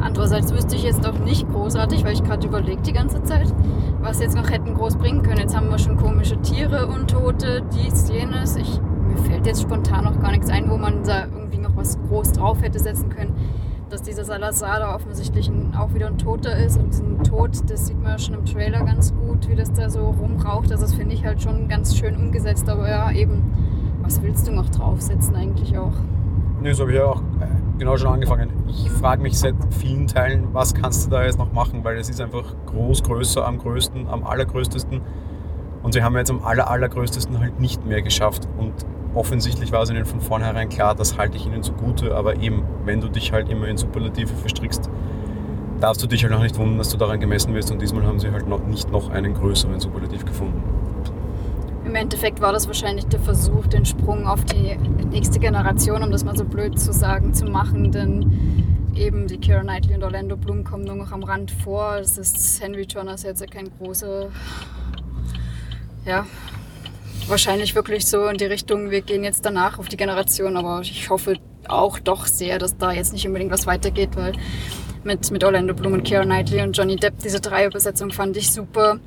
Andererseits 0.00 0.52
wüsste 0.52 0.74
ich 0.74 0.82
jetzt 0.82 1.06
auch 1.06 1.18
nicht 1.20 1.48
großartig, 1.48 2.04
weil 2.04 2.14
ich 2.14 2.24
gerade 2.24 2.46
überlege 2.46 2.82
die 2.82 2.92
ganze 2.92 3.22
Zeit, 3.22 3.52
was 4.00 4.20
jetzt 4.20 4.36
noch 4.36 4.50
hätten 4.50 4.74
groß 4.74 4.96
bringen 4.96 5.22
können. 5.22 5.38
Jetzt 5.38 5.56
haben 5.56 5.68
wir 5.70 5.78
schon 5.78 5.96
komische 5.96 6.40
Tiere, 6.40 6.86
Untote, 6.88 7.62
dies, 7.72 8.08
jenes. 8.08 8.56
Ich, 8.56 8.80
mir 9.06 9.18
fällt 9.18 9.46
jetzt 9.46 9.62
spontan 9.62 10.04
noch 10.04 10.20
gar 10.20 10.32
nichts 10.32 10.50
ein, 10.50 10.68
wo 10.70 10.76
man 10.76 11.04
da 11.04 11.26
irgendwie 11.26 11.58
noch 11.58 11.76
was 11.76 11.98
groß 12.08 12.32
drauf 12.32 12.60
hätte 12.62 12.80
setzen 12.80 13.10
können. 13.10 13.34
Dass 13.90 14.02
dieser 14.02 14.24
Salazar 14.24 14.80
da 14.80 14.94
offensichtlich 14.94 15.50
auch 15.78 15.94
wieder 15.94 16.08
ein 16.08 16.18
Toter 16.18 16.56
ist 16.56 16.78
und 16.78 16.92
diesen 16.92 17.22
Tod, 17.22 17.50
das 17.70 17.86
sieht 17.86 18.00
man 18.02 18.12
ja 18.12 18.18
schon 18.18 18.34
im 18.34 18.44
Trailer 18.44 18.84
ganz 18.84 19.14
gut, 19.14 19.48
wie 19.48 19.54
das 19.54 19.72
da 19.72 19.88
so 19.88 20.10
rumraucht. 20.10 20.70
Also 20.72 20.84
das 20.84 20.94
finde 20.94 21.14
ich 21.14 21.24
halt 21.24 21.42
schon 21.42 21.68
ganz 21.68 21.96
schön 21.96 22.16
umgesetzt, 22.16 22.68
aber 22.68 22.88
ja, 22.88 23.10
eben 23.12 23.52
was 24.08 24.22
willst 24.22 24.46
du 24.46 24.52
noch 24.52 24.70
draufsetzen 24.70 25.36
eigentlich 25.36 25.76
auch? 25.76 25.92
Nee, 26.62 26.72
so 26.72 26.84
habe 26.84 26.92
ich 26.92 26.98
ja 26.98 27.04
auch 27.04 27.20
äh, 27.20 27.46
genau 27.78 27.98
schon 27.98 28.08
angefangen. 28.08 28.50
Ich 28.66 28.90
frage 28.90 29.20
mich 29.20 29.38
seit 29.38 29.54
vielen 29.78 30.06
Teilen, 30.06 30.48
was 30.54 30.72
kannst 30.74 31.04
du 31.04 31.10
da 31.10 31.24
jetzt 31.24 31.38
noch 31.38 31.52
machen, 31.52 31.84
weil 31.84 31.98
es 31.98 32.08
ist 32.08 32.18
einfach 32.18 32.54
groß, 32.64 33.02
größer, 33.02 33.46
am 33.46 33.58
größten, 33.58 34.08
am 34.08 34.24
allergrößtesten. 34.24 35.02
Und 35.82 35.92
sie 35.92 36.02
haben 36.02 36.16
jetzt 36.16 36.30
am 36.30 36.42
aller, 36.42 36.70
allergrößtesten 36.70 37.38
halt 37.38 37.60
nicht 37.60 37.84
mehr 37.84 38.00
geschafft. 38.00 38.48
Und 38.56 38.72
offensichtlich 39.14 39.72
war 39.72 39.82
es 39.82 39.90
ihnen 39.90 40.06
von 40.06 40.22
vornherein 40.22 40.70
klar, 40.70 40.94
das 40.94 41.18
halte 41.18 41.36
ich 41.36 41.44
ihnen 41.44 41.62
zugute. 41.62 42.16
Aber 42.16 42.36
eben, 42.36 42.62
wenn 42.86 43.02
du 43.02 43.08
dich 43.08 43.32
halt 43.32 43.50
immer 43.50 43.68
in 43.68 43.76
Superlative 43.76 44.32
verstrickst, 44.32 44.88
darfst 45.80 46.02
du 46.02 46.06
dich 46.06 46.24
halt 46.24 46.32
auch 46.32 46.42
nicht 46.42 46.56
wundern, 46.56 46.78
dass 46.78 46.88
du 46.88 46.96
daran 46.96 47.20
gemessen 47.20 47.52
wirst. 47.52 47.70
Und 47.70 47.82
diesmal 47.82 48.06
haben 48.06 48.18
sie 48.18 48.30
halt 48.30 48.48
noch 48.48 48.66
nicht 48.66 48.90
noch 48.90 49.10
einen 49.10 49.34
größeren 49.34 49.78
Superlativ 49.78 50.24
gefunden. 50.24 50.62
Im 51.88 51.94
Endeffekt 51.94 52.42
war 52.42 52.52
das 52.52 52.66
wahrscheinlich 52.66 53.06
der 53.06 53.18
Versuch, 53.18 53.66
den 53.66 53.86
Sprung 53.86 54.26
auf 54.26 54.44
die 54.44 54.76
nächste 55.10 55.38
Generation, 55.38 56.02
um 56.02 56.10
das 56.10 56.22
mal 56.22 56.36
so 56.36 56.44
blöd 56.44 56.78
zu 56.78 56.92
sagen, 56.92 57.32
zu 57.32 57.46
machen. 57.46 57.90
Denn 57.92 58.92
eben 58.94 59.26
die 59.26 59.38
Keira 59.38 59.62
Knightley 59.62 59.94
und 59.94 60.04
Orlando 60.04 60.36
Bloom 60.36 60.64
kommen 60.64 60.84
nur 60.84 60.96
noch 60.96 61.12
am 61.12 61.22
Rand 61.22 61.50
vor. 61.50 61.96
Das 61.96 62.18
ist 62.18 62.62
Henry 62.62 62.84
Turner 62.84 63.14
ist 63.14 63.24
jetzt 63.24 63.40
ja 63.40 63.46
kein 63.46 63.70
großer, 63.78 64.28
ja, 66.04 66.26
wahrscheinlich 67.26 67.74
wirklich 67.74 68.04
so 68.04 68.26
in 68.26 68.36
die 68.36 68.44
Richtung, 68.44 68.90
wir 68.90 69.00
gehen 69.00 69.24
jetzt 69.24 69.46
danach 69.46 69.78
auf 69.78 69.88
die 69.88 69.96
Generation, 69.96 70.58
aber 70.58 70.82
ich 70.82 71.08
hoffe 71.08 71.38
auch 71.68 71.98
doch 71.98 72.26
sehr, 72.26 72.58
dass 72.58 72.76
da 72.76 72.92
jetzt 72.92 73.14
nicht 73.14 73.26
unbedingt 73.26 73.50
was 73.50 73.66
weitergeht, 73.66 74.10
weil 74.14 74.32
mit, 75.04 75.30
mit 75.30 75.42
Orlando 75.42 75.72
Bloom 75.72 75.94
und 75.94 76.06
Keira 76.06 76.24
Knightley 76.24 76.60
und 76.60 76.76
Johnny 76.76 76.96
Depp 76.96 77.14
diese 77.24 77.40
Dreierbesetzung 77.40 78.10
fand 78.10 78.36
ich 78.36 78.52
super 78.52 79.00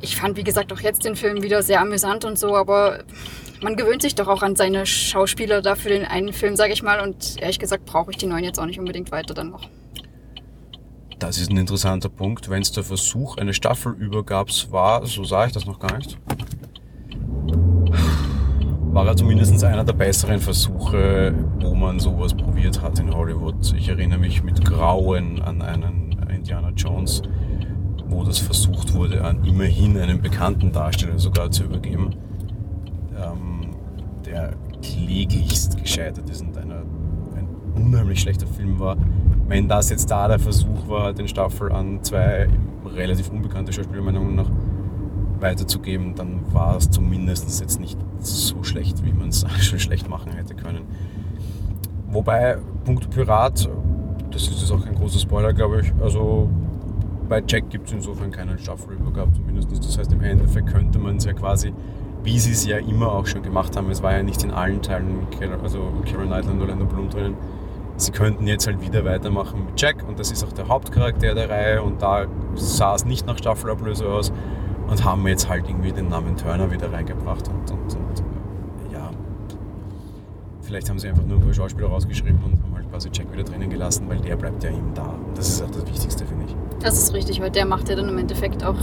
ich 0.00 0.16
fand, 0.16 0.36
wie 0.36 0.44
gesagt, 0.44 0.72
auch 0.72 0.80
jetzt 0.80 1.04
den 1.04 1.16
Film 1.16 1.42
wieder 1.42 1.62
sehr 1.62 1.80
amüsant 1.80 2.24
und 2.24 2.38
so, 2.38 2.54
aber 2.54 3.04
man 3.62 3.76
gewöhnt 3.76 4.02
sich 4.02 4.14
doch 4.14 4.28
auch 4.28 4.42
an 4.42 4.56
seine 4.56 4.86
Schauspieler 4.86 5.62
da 5.62 5.74
für 5.74 5.88
den 5.88 6.04
einen 6.04 6.32
Film, 6.32 6.56
sage 6.56 6.72
ich 6.72 6.82
mal. 6.82 7.00
Und 7.00 7.40
ehrlich 7.40 7.58
gesagt 7.58 7.86
brauche 7.86 8.10
ich 8.10 8.16
die 8.16 8.26
neuen 8.26 8.44
jetzt 8.44 8.58
auch 8.58 8.66
nicht 8.66 8.78
unbedingt 8.78 9.10
weiter 9.10 9.34
dann 9.34 9.50
noch. 9.50 9.68
Das 11.18 11.38
ist 11.38 11.50
ein 11.50 11.56
interessanter 11.56 12.10
Punkt. 12.10 12.50
Wenn 12.50 12.60
es 12.60 12.72
der 12.72 12.84
Versuch 12.84 13.38
eines 13.38 13.56
Staffelübergabs 13.56 14.70
war, 14.70 15.06
so 15.06 15.24
sah 15.24 15.46
ich 15.46 15.52
das 15.52 15.64
noch 15.64 15.78
gar 15.78 15.96
nicht, 15.96 16.18
war 18.92 19.06
er 19.06 19.16
zumindest 19.16 19.64
einer 19.64 19.84
der 19.84 19.94
besseren 19.94 20.40
Versuche, 20.40 21.34
wo 21.60 21.74
man 21.74 21.98
sowas 22.00 22.34
probiert 22.34 22.82
hat 22.82 22.98
in 22.98 23.14
Hollywood. 23.14 23.72
Ich 23.76 23.88
erinnere 23.88 24.18
mich 24.18 24.42
mit 24.42 24.62
Grauen 24.64 25.40
an 25.40 25.62
einen 25.62 26.18
Indiana 26.28 26.70
Jones 26.70 27.22
wo 28.16 28.24
das 28.24 28.38
versucht 28.38 28.94
wurde, 28.94 29.22
an 29.22 29.44
immerhin 29.44 29.98
einen 29.98 30.22
bekannten 30.22 30.72
Darsteller 30.72 31.18
sogar 31.18 31.50
zu 31.50 31.64
übergeben, 31.64 32.14
ähm, 33.14 33.76
der 34.24 34.54
kläglichst 34.82 35.76
gescheitert 35.76 36.28
ist 36.30 36.40
und 36.40 36.56
einer, 36.56 36.82
ein 37.36 37.46
unheimlich 37.74 38.22
schlechter 38.22 38.46
Film 38.46 38.78
war. 38.78 38.96
Wenn 39.46 39.68
das 39.68 39.90
jetzt 39.90 40.10
da 40.10 40.28
der 40.28 40.38
Versuch 40.38 40.88
war, 40.88 41.12
den 41.12 41.28
Staffel 41.28 41.70
an 41.70 42.02
zwei 42.02 42.48
relativ 42.86 43.28
unbekannte 43.28 43.74
Schauspieler 43.74 44.02
meiner 44.02 44.20
Meinung 44.20 44.36
nach 44.36 44.50
weiterzugeben, 45.38 46.14
dann 46.14 46.40
war 46.54 46.76
es 46.78 46.90
zumindest 46.90 47.60
jetzt 47.60 47.78
nicht 47.78 47.98
so 48.20 48.62
schlecht, 48.64 49.04
wie 49.04 49.12
man 49.12 49.28
es 49.28 49.44
schon 49.60 49.78
schlecht 49.78 50.08
machen 50.08 50.32
hätte 50.32 50.54
können. 50.54 50.84
Wobei, 52.08 52.56
Punkt 52.86 53.10
Pirat, 53.10 53.68
das 54.30 54.42
ist 54.48 54.60
jetzt 54.62 54.72
auch 54.72 54.82
kein 54.82 54.94
großer 54.94 55.18
Spoiler, 55.18 55.52
glaube 55.52 55.82
ich, 55.82 55.92
also 56.00 56.48
bei 57.26 57.42
Jack 57.46 57.70
gibt 57.70 57.88
es 57.88 57.92
insofern 57.92 58.30
keinen 58.30 58.58
Staffelübergab 58.58 59.34
zumindest. 59.34 59.70
Das 59.72 59.98
heißt, 59.98 60.12
im 60.12 60.22
Endeffekt 60.22 60.68
könnte 60.68 60.98
man 60.98 61.16
es 61.16 61.24
ja 61.24 61.32
quasi, 61.32 61.72
wie 62.22 62.38
sie 62.38 62.52
es 62.52 62.64
ja 62.66 62.78
immer 62.78 63.12
auch 63.12 63.26
schon 63.26 63.42
gemacht 63.42 63.76
haben, 63.76 63.90
es 63.90 64.02
war 64.02 64.12
ja 64.12 64.22
nicht 64.22 64.42
in 64.42 64.50
allen 64.50 64.82
Teilen, 64.82 65.26
also 65.62 65.92
Karen 66.10 66.26
Knightley 66.26 66.52
und 66.52 66.60
Orlando 66.60 66.84
Bloom 66.84 67.08
drinnen, 67.08 67.36
sie 67.96 68.12
könnten 68.12 68.46
jetzt 68.46 68.66
halt 68.66 68.80
wieder 68.80 69.04
weitermachen 69.04 69.64
mit 69.66 69.80
Jack 69.80 70.06
und 70.06 70.18
das 70.18 70.30
ist 70.30 70.44
auch 70.44 70.52
der 70.52 70.68
Hauptcharakter 70.68 71.34
der 71.34 71.48
Reihe 71.48 71.82
und 71.82 72.02
da 72.02 72.26
sah 72.54 72.94
es 72.94 73.04
nicht 73.04 73.26
nach 73.26 73.38
Staffelablöse 73.38 74.08
aus 74.08 74.32
und 74.88 75.04
haben 75.04 75.26
jetzt 75.26 75.48
halt 75.48 75.68
irgendwie 75.68 75.92
den 75.92 76.08
Namen 76.08 76.36
Turner 76.36 76.70
wieder 76.70 76.92
reingebracht 76.92 77.48
und, 77.48 77.70
und, 77.70 77.94
und 77.94 78.92
ja, 78.92 79.10
vielleicht 80.62 80.90
haben 80.90 80.98
sie 80.98 81.08
einfach 81.08 81.24
nur 81.24 81.38
ein 81.38 81.44
paar 81.44 81.54
Schauspieler 81.54 81.88
rausgeschrieben 81.88 82.40
und 82.44 82.62
haben 82.62 82.74
halt 82.74 82.90
quasi 82.90 83.08
Jack 83.12 83.32
wieder 83.32 83.44
drinnen 83.44 83.70
gelassen, 83.70 84.08
weil 84.08 84.18
der 84.18 84.36
bleibt 84.36 84.62
ja 84.62 84.70
eben 84.70 84.92
da. 84.94 85.14
Das 85.34 85.48
ist 85.48 85.62
auch 85.62 85.70
das 85.70 85.86
Wichtigste, 85.86 86.26
finde 86.26 86.46
ich. 86.46 86.56
Das 86.80 86.98
ist 86.98 87.14
richtig, 87.14 87.40
weil 87.40 87.50
der 87.50 87.66
macht 87.66 87.88
ja 87.88 87.96
dann 87.96 88.08
im 88.08 88.18
Endeffekt 88.18 88.64
auch 88.64 88.76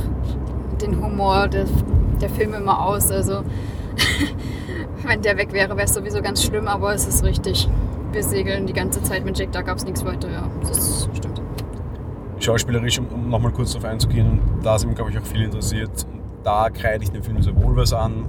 den 0.81 1.01
Humor 1.01 1.47
der, 1.47 1.65
der 2.21 2.29
Filme 2.29 2.57
immer 2.57 2.85
aus. 2.85 3.11
Also 3.11 3.43
wenn 5.03 5.21
der 5.21 5.37
weg 5.37 5.53
wäre, 5.53 5.75
wäre 5.75 5.85
es 5.85 5.93
sowieso 5.93 6.21
ganz 6.21 6.43
schlimm, 6.43 6.67
aber 6.67 6.93
es 6.93 7.07
ist 7.07 7.23
richtig. 7.23 7.69
Wir 8.11 8.23
segeln 8.23 8.67
die 8.67 8.73
ganze 8.73 9.01
Zeit 9.01 9.25
mit 9.25 9.37
Jack, 9.37 9.51
da 9.51 9.61
gab 9.61 9.77
es 9.77 9.85
nichts 9.85 10.05
weiter, 10.05 10.29
ja. 10.29 10.47
Das 10.61 11.09
stimmt. 11.15 11.41
Schauspielerisch, 12.39 12.99
um, 12.99 13.07
um 13.07 13.29
nochmal 13.29 13.51
kurz 13.51 13.71
darauf 13.71 13.89
einzugehen, 13.89 14.39
da 14.61 14.77
sind 14.77 14.95
glaube 14.95 15.11
ich, 15.11 15.17
auch 15.17 15.25
viel 15.25 15.43
interessiert. 15.43 16.05
Da 16.43 16.69
kreide 16.69 17.03
ich 17.03 17.11
dem 17.11 17.23
Film 17.23 17.41
sehr 17.41 17.55
wohl 17.55 17.75
was 17.75 17.93
an. 17.93 18.25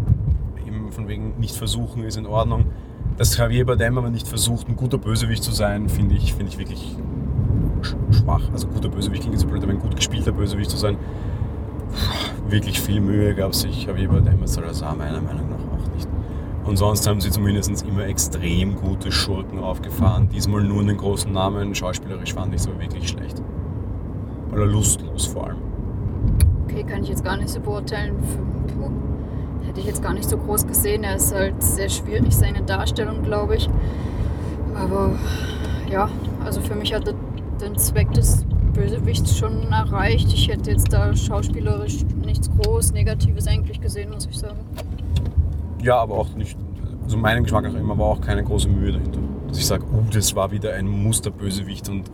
Eben 0.66 0.92
von 0.92 1.09
wegen 1.09 1.35
nicht 1.38 1.56
versuchen 1.56 2.04
ist 2.04 2.16
in 2.16 2.26
Ordnung. 2.26 2.66
Dass 3.16 3.37
Javier 3.37 3.66
Bardem 3.66 3.99
aber 3.99 4.11
nicht 4.11 4.26
versucht, 4.26 4.68
ein 4.68 4.76
guter 4.76 4.99
Bösewicht 4.99 5.42
zu 5.42 5.52
sein, 5.52 5.88
finde 5.88 6.14
ich, 6.14 6.35
find 6.35 6.49
ich 6.49 6.59
wirklich 6.59 6.97
schwach. 7.84 8.42
Also 8.52 8.66
guter 8.68 8.88
Bösewicht 8.88 9.22
klingt 9.22 9.38
so 9.38 9.46
blöd, 9.46 9.62
aber 9.62 9.72
ein 9.72 9.80
gut 9.80 9.96
gespielter 9.96 10.32
Bösewicht 10.32 10.70
zu 10.70 10.76
sein. 10.76 10.96
Wirklich 12.48 12.80
viel 12.80 13.00
Mühe 13.00 13.34
gab 13.34 13.54
sich 13.54 13.86
Javier 13.86 14.08
Bardem 14.08 14.40
als 14.42 14.54
Salazar 14.54 14.94
meiner 14.94 15.20
Meinung 15.20 15.48
nach 15.50 15.58
auch 15.58 15.94
nicht. 15.94 16.08
Und 16.64 16.76
sonst 16.78 17.06
haben 17.06 17.20
sie 17.20 17.30
zumindest 17.30 17.86
immer 17.86 18.06
extrem 18.06 18.76
gute 18.76 19.12
Schurken 19.12 19.58
aufgefahren. 19.58 20.28
Diesmal 20.30 20.62
nur 20.62 20.80
einen 20.80 20.96
großen 20.96 21.30
Namen. 21.30 21.74
Schauspielerisch 21.74 22.32
fand 22.32 22.54
ich 22.54 22.62
es 22.62 22.68
aber 22.68 22.80
wirklich 22.80 23.08
schlecht. 23.08 23.42
Oder 24.52 24.66
lustlos 24.66 25.26
vor 25.26 25.48
allem. 25.48 25.58
Okay, 26.64 26.84
kann 26.84 27.02
ich 27.02 27.10
jetzt 27.10 27.24
gar 27.24 27.36
nicht 27.36 27.50
so 27.50 27.60
beurteilen. 27.60 28.14
Hätte 29.66 29.80
ich 29.80 29.86
jetzt 29.86 30.02
gar 30.02 30.14
nicht 30.14 30.28
so 30.28 30.36
groß 30.38 30.66
gesehen. 30.66 31.04
Er 31.04 31.16
ist 31.16 31.34
halt 31.34 31.62
sehr 31.62 31.88
schwierig, 31.88 32.34
seine 32.34 32.62
Darstellung, 32.62 33.22
glaube 33.22 33.56
ich. 33.56 33.68
Aber 34.74 35.12
ja, 35.90 36.08
also 36.44 36.60
für 36.60 36.74
mich 36.74 36.94
hat 36.94 37.06
er 37.08 37.14
den 37.61 37.76
Zweck 37.78 38.12
des 38.12 38.44
Bösewichts 38.73 39.37
schon 39.37 39.73
erreicht. 39.73 40.32
Ich 40.32 40.49
hätte 40.49 40.70
jetzt 40.70 40.92
da 40.92 41.14
schauspielerisch 41.14 41.99
nichts 42.25 42.50
groß 42.50 42.92
Negatives 42.92 43.46
eigentlich 43.46 43.80
gesehen, 43.80 44.11
muss 44.11 44.26
ich 44.26 44.38
sagen. 44.38 44.58
Ja, 45.82 45.99
aber 45.99 46.14
auch 46.14 46.34
nicht, 46.34 46.56
also 47.04 47.16
meinem 47.16 47.44
Geschmack 47.44 47.64
nach 47.64 47.75
immer 47.75 47.96
war 47.99 48.06
auch 48.06 48.20
keine 48.20 48.42
große 48.42 48.68
Mühe 48.68 48.92
dahinter. 48.92 49.20
Dass 49.49 49.58
ich 49.58 49.66
sage, 49.66 49.84
oh, 49.92 50.02
das 50.12 50.34
war 50.34 50.50
wieder 50.50 50.75
ein 50.75 50.88
Musterbösewicht 50.88 51.88
und 51.88 52.11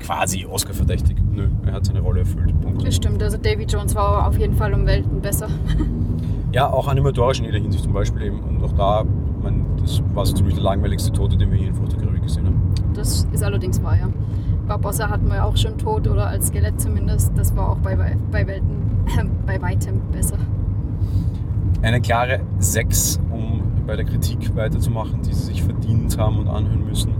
quasi 0.00 0.46
Oscar-verdächtig. 0.46 1.16
Nö, 1.30 1.48
er 1.66 1.74
hat 1.74 1.86
seine 1.86 2.00
Rolle 2.00 2.20
erfüllt. 2.20 2.58
Punkt. 2.60 2.86
Das 2.86 2.96
stimmt, 2.96 3.22
also 3.22 3.36
Davy 3.36 3.64
Jones 3.64 3.94
war 3.94 4.26
auf 4.26 4.38
jeden 4.38 4.56
Fall 4.56 4.74
um 4.74 4.86
Welten 4.86 5.20
besser. 5.20 5.48
ja, 6.52 6.70
auch 6.70 6.88
animatorisch 6.88 7.38
in 7.38 7.46
jeder 7.46 7.58
Hinsicht 7.58 7.84
zum 7.84 7.92
Beispiel 7.92 8.22
eben. 8.22 8.40
Und 8.40 8.62
auch 8.64 8.72
da, 8.72 9.04
man, 9.42 9.64
das 9.80 10.02
war 10.14 10.26
so 10.26 10.34
ziemlich 10.34 10.54
der 10.54 10.64
langweiligste 10.64 11.12
Tote, 11.12 11.36
den 11.36 11.50
wir 11.50 11.58
hier 11.58 11.68
in 11.68 11.74
Flucht 11.74 11.92
der 11.92 12.00
Karibik 12.00 12.22
gesehen 12.22 12.46
haben. 12.46 12.60
Das 12.94 13.26
ist 13.32 13.42
allerdings 13.42 13.82
wahr, 13.82 13.96
ja. 13.96 14.08
Barbossa 14.72 15.10
hatten 15.10 15.28
wir 15.28 15.44
auch 15.44 15.54
schon 15.54 15.76
tot 15.76 16.08
oder 16.08 16.28
als 16.28 16.46
Skelett 16.46 16.80
zumindest. 16.80 17.32
Das 17.36 17.54
war 17.54 17.72
auch 17.72 17.76
bei, 17.76 17.94
bei, 17.94 18.46
Welten, 18.46 19.04
äh, 19.18 19.24
bei 19.46 19.60
weitem 19.60 20.00
besser. 20.10 20.38
Eine 21.82 22.00
klare 22.00 22.40
6, 22.58 23.20
um 23.30 23.60
bei 23.86 23.96
der 23.96 24.06
Kritik 24.06 24.56
weiterzumachen, 24.56 25.20
die 25.20 25.34
sie 25.34 25.44
sich 25.44 25.62
verdient 25.62 26.16
haben 26.16 26.38
und 26.38 26.48
anhören 26.48 26.86
müssen. 26.86 27.12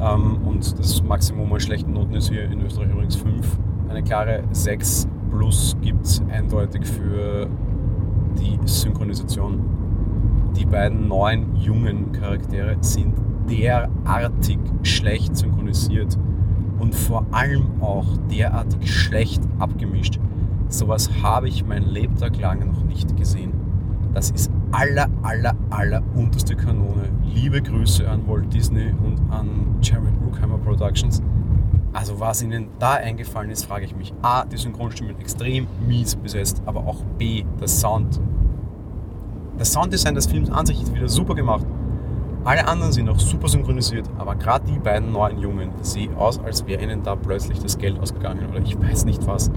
Ähm, 0.00 0.46
und 0.46 0.78
das 0.78 1.02
Maximum 1.02 1.52
an 1.52 1.58
schlechten 1.58 1.92
Noten 1.92 2.14
ist 2.14 2.28
hier 2.28 2.44
in 2.44 2.60
Österreich 2.60 2.92
übrigens 2.92 3.16
5. 3.16 3.58
Eine 3.88 4.04
klare 4.04 4.44
6 4.52 5.08
plus 5.32 5.76
gibt 5.82 6.04
es 6.04 6.22
eindeutig 6.30 6.86
für 6.86 7.48
die 8.38 8.60
Synchronisation. 8.64 9.58
Die 10.56 10.66
beiden 10.66 11.08
neuen 11.08 11.56
jungen 11.56 12.12
Charaktere 12.12 12.76
sind 12.78 13.14
derartig 13.48 14.60
schlecht 14.84 15.36
synchronisiert 15.36 16.16
und 16.78 16.94
vor 16.94 17.26
allem 17.30 17.82
auch 17.82 18.06
derartig 18.30 18.92
schlecht 18.92 19.42
abgemischt. 19.58 20.18
Sowas 20.68 21.10
habe 21.22 21.48
ich 21.48 21.64
mein 21.64 21.82
Lebtag 21.82 22.38
lang 22.38 22.66
noch 22.66 22.82
nicht 22.84 23.16
gesehen. 23.16 23.52
Das 24.12 24.30
ist 24.30 24.50
aller, 24.70 25.08
aller, 25.22 25.54
aller 25.70 26.02
unterste 26.14 26.54
Kanone. 26.56 27.10
Liebe 27.24 27.60
Grüße 27.60 28.08
an 28.08 28.26
Walt 28.28 28.52
Disney 28.52 28.92
und 29.04 29.20
an 29.30 29.76
Jerry 29.82 30.10
Bruckheimer 30.20 30.58
Productions. 30.58 31.22
Also 31.92 32.18
was 32.18 32.42
ihnen 32.42 32.68
da 32.78 32.94
eingefallen 32.94 33.50
ist, 33.50 33.66
frage 33.66 33.84
ich 33.84 33.94
mich. 33.94 34.12
A, 34.22 34.44
die 34.44 34.56
Synchronstimmen 34.56 35.18
extrem 35.20 35.66
mies 35.86 36.16
besetzt, 36.16 36.62
aber 36.66 36.80
auch 36.86 37.02
B, 37.18 37.44
das 37.60 37.80
Sound. 37.80 38.20
Das 39.58 39.72
Sounddesign 39.72 40.16
des 40.16 40.26
Films 40.26 40.50
an 40.50 40.66
sich 40.66 40.82
ist 40.82 40.94
wieder 40.94 41.08
super 41.08 41.36
gemacht. 41.36 41.64
Alle 42.44 42.68
anderen 42.68 42.92
sind 42.92 43.08
auch 43.08 43.18
super 43.18 43.48
synchronisiert, 43.48 44.06
aber 44.18 44.34
gerade 44.34 44.66
die 44.66 44.78
beiden 44.78 45.12
neuen 45.12 45.38
Jungen 45.38 45.70
sehen 45.80 46.14
aus, 46.14 46.38
als 46.40 46.66
wäre 46.66 46.82
ihnen 46.82 47.02
da 47.02 47.16
plötzlich 47.16 47.58
das 47.58 47.78
Geld 47.78 47.98
ausgegangen 47.98 48.46
oder 48.50 48.60
ich 48.60 48.78
weiß 48.78 49.06
nicht 49.06 49.26
was. 49.26 49.50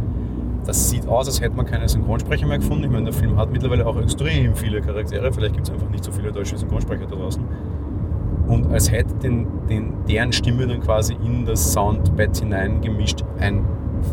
Das 0.66 0.90
sieht 0.90 1.06
aus, 1.06 1.28
als 1.28 1.42
hätte 1.42 1.56
man 1.56 1.66
keine 1.66 1.88
Synchronsprecher 1.90 2.48
mehr 2.48 2.60
gefunden. 2.60 2.86
Ich 2.86 2.90
meine, 2.90 3.06
der 3.06 3.14
Film 3.14 3.38
hat 3.38 3.52
mittlerweile 3.52 3.86
auch 3.86 3.98
extrem 4.02 4.56
viele 4.56 4.82
Charaktere. 4.82 5.32
Vielleicht 5.34 5.56
gibt 5.56 5.68
es 5.68 5.74
einfach 5.74 5.90
nicht 5.90 6.04
so 6.04 6.12
viele 6.14 6.32
deutsche 6.32 6.58
Synchronsprecher 6.58 7.08
da 7.08 7.16
draußen. 7.16 7.44
Und 8.48 8.72
als 8.72 8.90
hätte 8.90 9.14
den, 9.16 9.48
den, 9.70 9.94
deren 10.08 10.32
Stimme 10.32 10.66
dann 10.66 10.80
quasi 10.80 11.18
in 11.26 11.46
das 11.46 11.74
Soundbett 11.74 12.38
hineingemischt 12.38 13.24
ein 13.40 13.66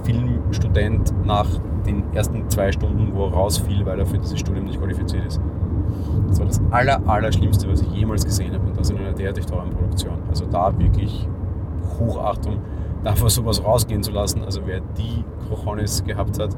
Filmstudent 0.05 1.13
nach 1.25 1.47
den 1.87 2.03
ersten 2.13 2.49
zwei 2.51 2.73
Stunden, 2.73 3.15
wo 3.15 3.27
er 3.27 3.33
rausfiel, 3.33 3.87
weil 3.87 4.01
er 4.01 4.07
für 4.07 4.19
dieses 4.19 4.41
Studium 4.41 4.67
nicht 4.67 4.81
qualifiziert 4.81 5.27
ist. 5.27 5.41
Das 6.29 6.39
war 6.39 6.47
das 6.47 6.61
aller, 6.71 7.01
aller 7.07 7.33
Schlimmste, 7.33 7.69
was 7.71 7.83
ich 7.83 7.89
jemals 7.93 8.25
gesehen 8.25 8.55
habe 8.55 8.67
und 8.67 8.79
das 8.79 8.91
in 8.91 8.99
einer 8.99 9.13
derartig 9.13 9.47
teuren 9.47 9.71
Produktion. 9.71 10.15
Also 10.29 10.47
da 10.47 10.77
wirklich 10.79 11.29
Hochachtung, 11.99 12.59
dafür 13.03 13.31
sowas 13.31 13.63
rausgehen 13.65 14.03
zu 14.03 14.11
lassen. 14.11 14.43
Also 14.45 14.63
wer 14.65 14.81
die 14.81 15.25
Cojones 15.49 16.05
gehabt 16.05 16.39
hat, 16.39 16.57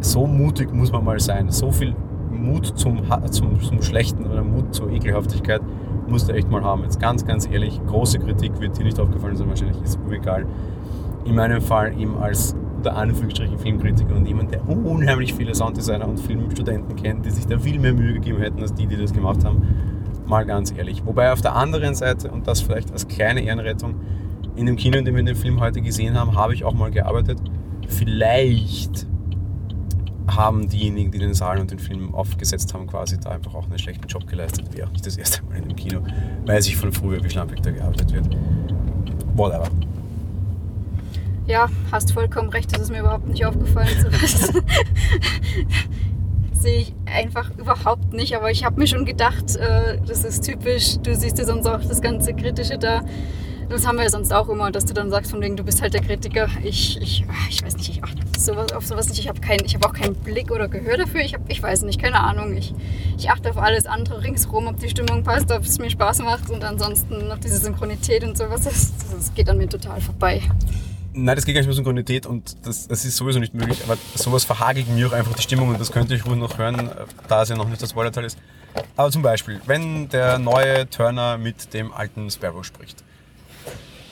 so 0.00 0.26
mutig 0.26 0.72
muss 0.72 0.92
man 0.92 1.04
mal 1.04 1.20
sein. 1.20 1.50
So 1.50 1.70
viel 1.70 1.94
Mut 2.30 2.66
zum, 2.78 3.02
zum, 3.30 3.60
zum 3.60 3.82
Schlechten 3.82 4.26
oder 4.26 4.42
Mut 4.42 4.74
zur 4.74 4.90
Ekelhaftigkeit 4.90 5.62
musst 6.08 6.28
du 6.28 6.32
echt 6.32 6.50
mal 6.50 6.62
haben. 6.62 6.82
Jetzt 6.82 7.00
ganz, 7.00 7.24
ganz 7.24 7.48
ehrlich, 7.48 7.80
große 7.86 8.18
Kritik 8.18 8.60
wird 8.60 8.78
dir 8.78 8.84
nicht 8.84 8.98
aufgefallen 8.98 9.36
sein, 9.36 9.48
wahrscheinlich 9.48 9.80
ist 9.82 9.98
es 10.04 10.12
egal. 10.12 10.46
In 11.24 11.36
meinem 11.36 11.60
Fall 11.60 11.98
eben 11.98 12.18
als 12.18 12.56
unter 12.82 12.96
Anführungsstrichen 12.96 13.58
Filmkritiker 13.60 14.16
und 14.16 14.26
jemand, 14.26 14.50
der 14.50 14.68
unheimlich 14.68 15.34
viele 15.34 15.54
Sounddesigner 15.54 16.08
und 16.08 16.18
Filmstudenten 16.18 16.96
kennt, 16.96 17.24
die 17.24 17.30
sich 17.30 17.46
da 17.46 17.56
viel 17.56 17.78
mehr 17.78 17.94
Mühe 17.94 18.14
gegeben 18.14 18.40
hätten 18.40 18.60
als 18.60 18.74
die, 18.74 18.88
die 18.88 18.96
das 18.96 19.12
gemacht 19.12 19.44
haben. 19.44 19.62
Mal 20.26 20.44
ganz 20.44 20.72
ehrlich. 20.76 21.06
Wobei 21.06 21.32
auf 21.32 21.40
der 21.40 21.54
anderen 21.54 21.94
Seite, 21.94 22.32
und 22.32 22.48
das 22.48 22.60
vielleicht 22.60 22.90
als 22.90 23.06
kleine 23.06 23.42
Ehrenrettung, 23.42 23.94
in 24.56 24.66
dem 24.66 24.74
Kino, 24.74 24.98
in 24.98 25.04
dem 25.04 25.14
wir 25.14 25.22
den 25.22 25.36
Film 25.36 25.60
heute 25.60 25.80
gesehen 25.80 26.18
haben, 26.18 26.34
habe 26.34 26.54
ich 26.54 26.64
auch 26.64 26.74
mal 26.74 26.90
gearbeitet. 26.90 27.38
Vielleicht 27.86 29.06
haben 30.26 30.68
diejenigen, 30.68 31.12
die 31.12 31.18
den 31.18 31.34
Saal 31.34 31.60
und 31.60 31.70
den 31.70 31.78
Film 31.78 32.16
aufgesetzt 32.16 32.74
haben, 32.74 32.88
quasi 32.88 33.16
da 33.20 33.30
einfach 33.30 33.54
auch 33.54 33.66
einen 33.66 33.78
schlechten 33.78 34.08
Job 34.08 34.26
geleistet. 34.26 34.76
Wäre 34.76 34.88
auch 34.88 34.92
nicht 34.92 35.06
das 35.06 35.16
erste 35.16 35.44
Mal 35.44 35.58
in 35.58 35.68
dem 35.68 35.76
Kino. 35.76 36.00
Weiß 36.46 36.66
ich 36.66 36.76
von 36.76 36.90
früher, 36.90 37.22
wie 37.22 37.30
schlampig 37.30 37.60
da 37.60 37.70
gearbeitet 37.70 38.12
wird. 38.12 38.26
Whatever. 39.36 39.68
Ja, 41.46 41.68
hast 41.90 42.12
vollkommen 42.12 42.50
recht, 42.50 42.72
das 42.72 42.82
ist 42.82 42.90
mir 42.90 43.00
überhaupt 43.00 43.26
nicht 43.28 43.44
aufgefallen. 43.44 43.88
sehe 46.62 46.78
ich 46.78 46.94
einfach 47.06 47.50
überhaupt 47.58 48.12
nicht, 48.12 48.36
aber 48.36 48.50
ich 48.50 48.64
habe 48.64 48.78
mir 48.80 48.86
schon 48.86 49.04
gedacht, 49.04 49.56
äh, 49.56 49.98
das 50.06 50.24
ist 50.24 50.44
typisch, 50.44 50.98
du 51.02 51.14
siehst 51.14 51.38
ja 51.38 51.44
sonst 51.44 51.66
auch 51.66 51.80
das 51.82 52.00
ganze 52.00 52.32
Kritische 52.34 52.78
da. 52.78 53.02
Das 53.68 53.86
haben 53.86 53.96
wir 53.96 54.04
ja 54.04 54.10
sonst 54.10 54.32
auch 54.32 54.48
immer, 54.48 54.70
dass 54.70 54.84
du 54.84 54.92
dann 54.92 55.10
sagst, 55.10 55.30
von 55.30 55.40
wegen, 55.40 55.56
du 55.56 55.64
bist 55.64 55.80
halt 55.80 55.94
der 55.94 56.02
Kritiker. 56.02 56.48
Ich, 56.62 57.00
ich, 57.00 57.24
ich 57.48 57.64
weiß 57.64 57.76
nicht, 57.76 57.88
ich 57.88 58.04
achte 58.04 58.20
sowas, 58.38 58.72
auf 58.72 58.84
sowas 58.84 59.08
nicht. 59.08 59.18
Ich 59.18 59.28
habe 59.28 59.40
hab 59.40 59.86
auch 59.86 59.94
keinen 59.94 60.14
Blick 60.14 60.50
oder 60.50 60.68
Gehör 60.68 60.98
dafür. 60.98 61.22
Ich, 61.22 61.32
hab, 61.32 61.40
ich 61.50 61.62
weiß 61.62 61.82
nicht, 61.82 62.00
keine 62.00 62.20
Ahnung. 62.20 62.54
Ich, 62.54 62.74
ich 63.16 63.30
achte 63.30 63.48
auf 63.48 63.56
alles 63.56 63.86
andere 63.86 64.22
ringsherum, 64.22 64.66
ob 64.66 64.78
die 64.78 64.90
Stimmung 64.90 65.22
passt, 65.22 65.50
ob 65.50 65.62
es 65.62 65.78
mir 65.78 65.88
Spaß 65.88 66.18
macht 66.18 66.50
und 66.50 66.62
ansonsten 66.64 67.28
noch 67.28 67.38
diese 67.38 67.56
Synchronität 67.56 68.24
und 68.24 68.36
sowas. 68.36 68.62
Das, 68.64 68.92
das 69.10 69.32
geht 69.32 69.48
an 69.48 69.56
mir 69.56 69.68
total 69.68 70.00
vorbei. 70.02 70.42
Nein, 71.14 71.36
das 71.36 71.44
geht 71.44 71.54
gar 71.54 71.60
nicht 71.60 71.68
mit 71.68 71.76
Synchronität 71.76 72.24
und 72.24 72.66
das, 72.66 72.88
das 72.88 73.04
ist 73.04 73.16
sowieso 73.16 73.38
nicht 73.38 73.52
möglich. 73.52 73.82
Aber 73.84 73.98
sowas 74.14 74.44
verhagelt 74.44 74.88
mir 74.88 75.08
auch 75.08 75.12
einfach 75.12 75.34
die 75.34 75.42
Stimmung 75.42 75.68
und 75.68 75.80
das 75.80 75.92
könnte 75.92 76.14
ich 76.14 76.24
ruhig 76.24 76.38
noch 76.38 76.56
hören, 76.56 76.90
da 77.28 77.42
es 77.42 77.50
ja 77.50 77.56
noch 77.56 77.68
nicht 77.68 77.82
das 77.82 77.90
Spoilerteil 77.90 78.24
ist. 78.24 78.38
Aber 78.96 79.10
zum 79.10 79.20
Beispiel, 79.20 79.60
wenn 79.66 80.08
der 80.08 80.38
neue 80.38 80.88
Turner 80.88 81.36
mit 81.36 81.74
dem 81.74 81.92
alten 81.92 82.30
Sparrow 82.30 82.64
spricht. 82.64 83.04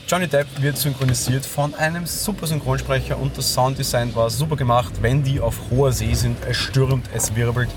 Johnny 0.07 0.27
Depp 0.27 0.47
wird 0.61 0.77
synchronisiert 0.77 1.47
von 1.47 1.75
einem 1.75 2.05
super 2.05 2.47
Synchronsprecher 2.47 3.17
und 3.17 3.39
das 3.39 3.55
Sounddesign 3.55 4.15
war 4.15 4.29
super 4.29 4.57
gemacht. 4.57 4.95
Wenn 5.01 5.23
die 5.23 5.41
auf 5.41 5.57
hoher 5.71 5.93
See 5.93 6.15
sind, 6.15 6.37
es 6.49 6.57
stürmt, 6.57 7.09
es 7.15 7.35
wirbelt. 7.37 7.71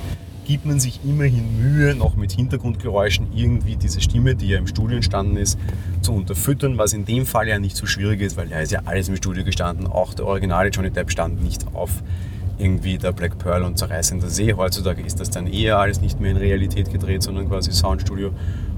Gibt 0.45 0.65
man 0.65 0.79
sich 0.79 0.99
immerhin 1.03 1.61
Mühe, 1.61 1.95
noch 1.95 2.15
mit 2.15 2.31
Hintergrundgeräuschen 2.31 3.27
irgendwie 3.35 3.75
diese 3.75 4.01
Stimme, 4.01 4.35
die 4.35 4.49
ja 4.49 4.57
im 4.57 4.67
Studio 4.67 4.97
entstanden 4.97 5.37
ist, 5.37 5.57
zu 6.01 6.13
unterfüttern, 6.13 6.77
was 6.77 6.93
in 6.93 7.05
dem 7.05 7.25
Fall 7.25 7.47
ja 7.47 7.59
nicht 7.59 7.75
so 7.75 7.85
schwierig 7.85 8.21
ist, 8.21 8.37
weil 8.37 8.49
ja 8.49 8.59
ist 8.59 8.71
ja 8.71 8.81
alles 8.85 9.09
im 9.09 9.15
Studio 9.15 9.43
gestanden. 9.43 9.87
Auch 9.87 10.13
der 10.13 10.25
originale 10.25 10.69
Johnny 10.69 10.91
Depp 10.91 11.11
stand 11.11 11.43
nicht 11.43 11.65
auf 11.73 12.03
irgendwie 12.57 12.97
der 12.97 13.11
Black 13.11 13.37
Pearl 13.39 13.63
und 13.63 13.77
Zerreißender 13.77 14.29
See. 14.29 14.53
Heutzutage 14.53 15.01
ist 15.01 15.19
das 15.19 15.29
dann 15.29 15.47
eher 15.47 15.79
alles 15.79 16.01
nicht 16.01 16.19
mehr 16.19 16.31
in 16.31 16.37
Realität 16.37 16.91
gedreht, 16.91 17.23
sondern 17.23 17.47
quasi 17.49 17.71
Soundstudio. 17.71 18.31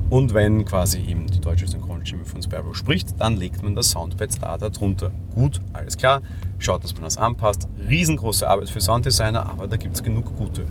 Und 0.10 0.34
wenn 0.34 0.66
quasi 0.66 1.00
eben 1.00 1.28
die 1.28 1.42
deutsche 1.42 1.68
Synchronstimme 1.68 2.26
von 2.26 2.42
Sparrow 2.42 2.76
spricht, 2.76 3.20
dann 3.20 3.38
legt 3.38 3.64
man 3.64 3.76
das 3.76 3.90
Soundpad 3.90 4.42
da 4.42 4.58
darunter. 4.58 5.12
Gut, 5.34 5.60
alles 5.74 5.98
klar, 5.98 6.22
schaut, 6.60 6.84
dass 6.84 6.94
man 6.94 7.04
das 7.04 7.18
anpasst. 7.18 7.68
Riesengroße 7.90 8.48
Arbeit 8.48 8.70
für 8.70 8.82
Sounddesigner, 8.82 9.50
aber 9.50 9.68
da 9.68 9.78
gibt 9.78 9.96
es 9.96 10.04
genug 10.04 10.36
gute. 10.38 10.66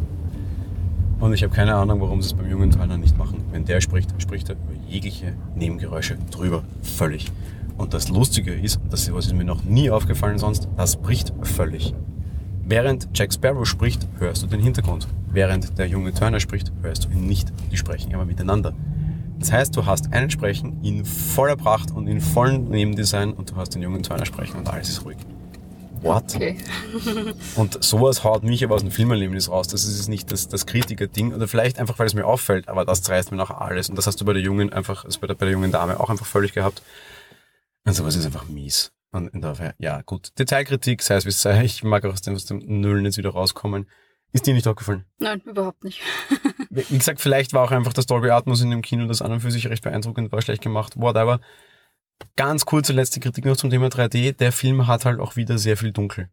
Und 1.25 1.33
ich 1.33 1.43
habe 1.43 1.55
keine 1.55 1.75
Ahnung, 1.75 2.03
warum 2.03 2.21
sie 2.21 2.27
es 2.27 2.35
beim 2.35 2.51
jungen 2.51 2.71
Tyler 2.71 2.99
nicht 2.99 3.17
machen. 3.17 3.43
Wenn 3.51 3.65
der 3.65 3.81
spricht, 3.81 4.11
spricht 4.21 4.51
er 4.51 4.57
über 4.57 4.75
jegliche 4.87 5.33
Nebengeräusche 5.57 6.19
drüber. 6.31 6.65
Völlig. 6.83 7.33
Und 7.79 7.95
das 7.95 8.11
Lustige 8.11 8.53
ist, 8.53 8.79
das 8.91 9.09
ist 9.09 9.33
mir 9.33 9.45
noch 9.45 9.65
nie 9.65 9.89
aufgefallen 9.89 10.37
sonst, 10.37 10.69
das 10.77 10.97
bricht 10.97 11.33
völlig. 11.41 11.95
Während 12.67 13.09
Jack 13.15 13.33
Sparrow 13.33 13.67
spricht, 13.67 14.07
hörst 14.19 14.43
du 14.43 14.49
den 14.49 14.61
Hintergrund. 14.61 15.09
Während 15.33 15.79
der 15.79 15.89
junge 15.89 16.13
Turner 16.13 16.41
spricht, 16.41 16.71
hörst 16.83 17.07
du 17.07 17.09
ihn 17.09 17.27
nicht. 17.27 17.55
Die 17.73 17.79
sprechen 17.79 18.15
aber 18.15 18.27
miteinander. 18.27 18.75
Das 19.39 19.51
heißt, 19.51 19.75
du 19.75 19.87
hast 19.87 20.13
einen 20.13 20.29
Sprechen 20.29 20.79
in 20.83 21.07
voller 21.07 21.57
Pracht 21.57 21.91
und 21.91 22.07
in 22.07 22.21
vollem 22.21 22.69
Nebendesign 22.69 23.33
und 23.33 23.51
du 23.51 23.57
hast 23.57 23.71
den 23.71 23.81
jungen 23.81 24.03
Turner 24.03 24.27
sprechen 24.27 24.59
und 24.59 24.69
alles 24.69 24.91
ist 24.91 25.07
ruhig. 25.07 25.17
What? 26.05 26.35
Okay. 26.35 26.59
und 27.57 27.83
sowas 27.83 28.25
haut 28.25 28.43
mich 28.43 28.63
aber 28.63 28.75
aus 28.75 28.83
dem 28.83 28.91
Filmerlebnis 28.91 29.49
raus. 29.49 29.69
Das 29.69 29.87
ist 29.87 30.07
nicht 30.09 30.31
das, 30.31 30.49
das 30.49 30.67
Kritiker-Ding 30.67 31.33
oder 31.33 31.49
vielleicht 31.49 31.79
einfach, 31.79 31.99
weil 31.99 32.07
es 32.07 32.15
mir 32.15 32.27
auffällt, 32.27 32.69
aber 32.69 32.85
das 32.85 33.09
reißt 33.09 33.31
mir 33.31 33.39
noch 33.39 33.51
alles. 33.51 33.89
Und 33.89 33.97
das 33.97 34.07
hast 34.07 34.21
du 34.21 34.27
bei 34.27 34.35
der 34.35 34.43
jungen 34.43 34.71
einfach, 34.71 35.07
also 35.07 35.19
bei 35.19 35.27
der, 35.27 35.35
bei 35.35 35.47
der 35.47 35.55
jungen 35.55 35.73
Dame 35.73 35.99
auch 35.99 36.11
einfach 36.11 36.27
völlig 36.27 36.53
gehabt. 36.53 36.83
Und 37.87 37.95
sowas 37.95 38.17
ist 38.17 38.27
einfach 38.27 38.47
mies. 38.49 38.93
Und 39.13 39.29
insofern, 39.33 39.73
ja, 39.79 40.03
gut. 40.03 40.39
Detailkritik, 40.39 41.01
sei 41.01 41.17
es 41.17 41.25
wie 41.25 41.31
es 41.31 41.41
sei, 41.41 41.65
ich 41.65 41.83
mag 41.83 42.05
auch 42.05 42.13
aus 42.13 42.21
dem, 42.21 42.35
aus 42.35 42.45
dem 42.45 42.59
Nullen 42.81 43.07
jetzt 43.07 43.17
wieder 43.17 43.31
rauskommen. 43.31 43.89
Ist 44.33 44.47
dir 44.47 44.53
nicht 44.53 44.67
aufgefallen? 44.69 45.05
Nein, 45.19 45.41
überhaupt 45.47 45.85
nicht. 45.85 46.03
wie 46.69 46.99
gesagt, 46.99 47.23
vielleicht 47.23 47.55
war 47.55 47.63
auch 47.63 47.71
einfach 47.71 47.93
das 47.95 48.05
Dolby 48.07 48.29
Atmos 48.31 48.61
in 48.61 48.71
dem 48.71 48.83
Kino, 48.83 49.07
das 49.07 49.23
an 49.23 49.33
und 49.33 49.41
für 49.41 49.51
sich 49.51 49.69
recht 49.69 49.85
beeindruckend 49.85 50.33
war, 50.33 50.43
schlecht 50.43 50.63
gemacht, 50.63 50.95
whatever. 50.97 51.41
Ganz 52.37 52.65
kurze 52.65 52.93
letzte 52.93 53.21
Kritik 53.21 53.45
noch 53.45 53.57
zum 53.57 53.71
Thema 53.71 53.89
3D. 53.89 54.33
Der 54.33 54.53
Film 54.53 54.87
hat 54.87 55.05
halt 55.05 55.21
auch 55.21 55.37
wieder 55.37 55.59
sehr 55.59 55.77
viel 55.77 55.93
Dunkel. 55.93 56.29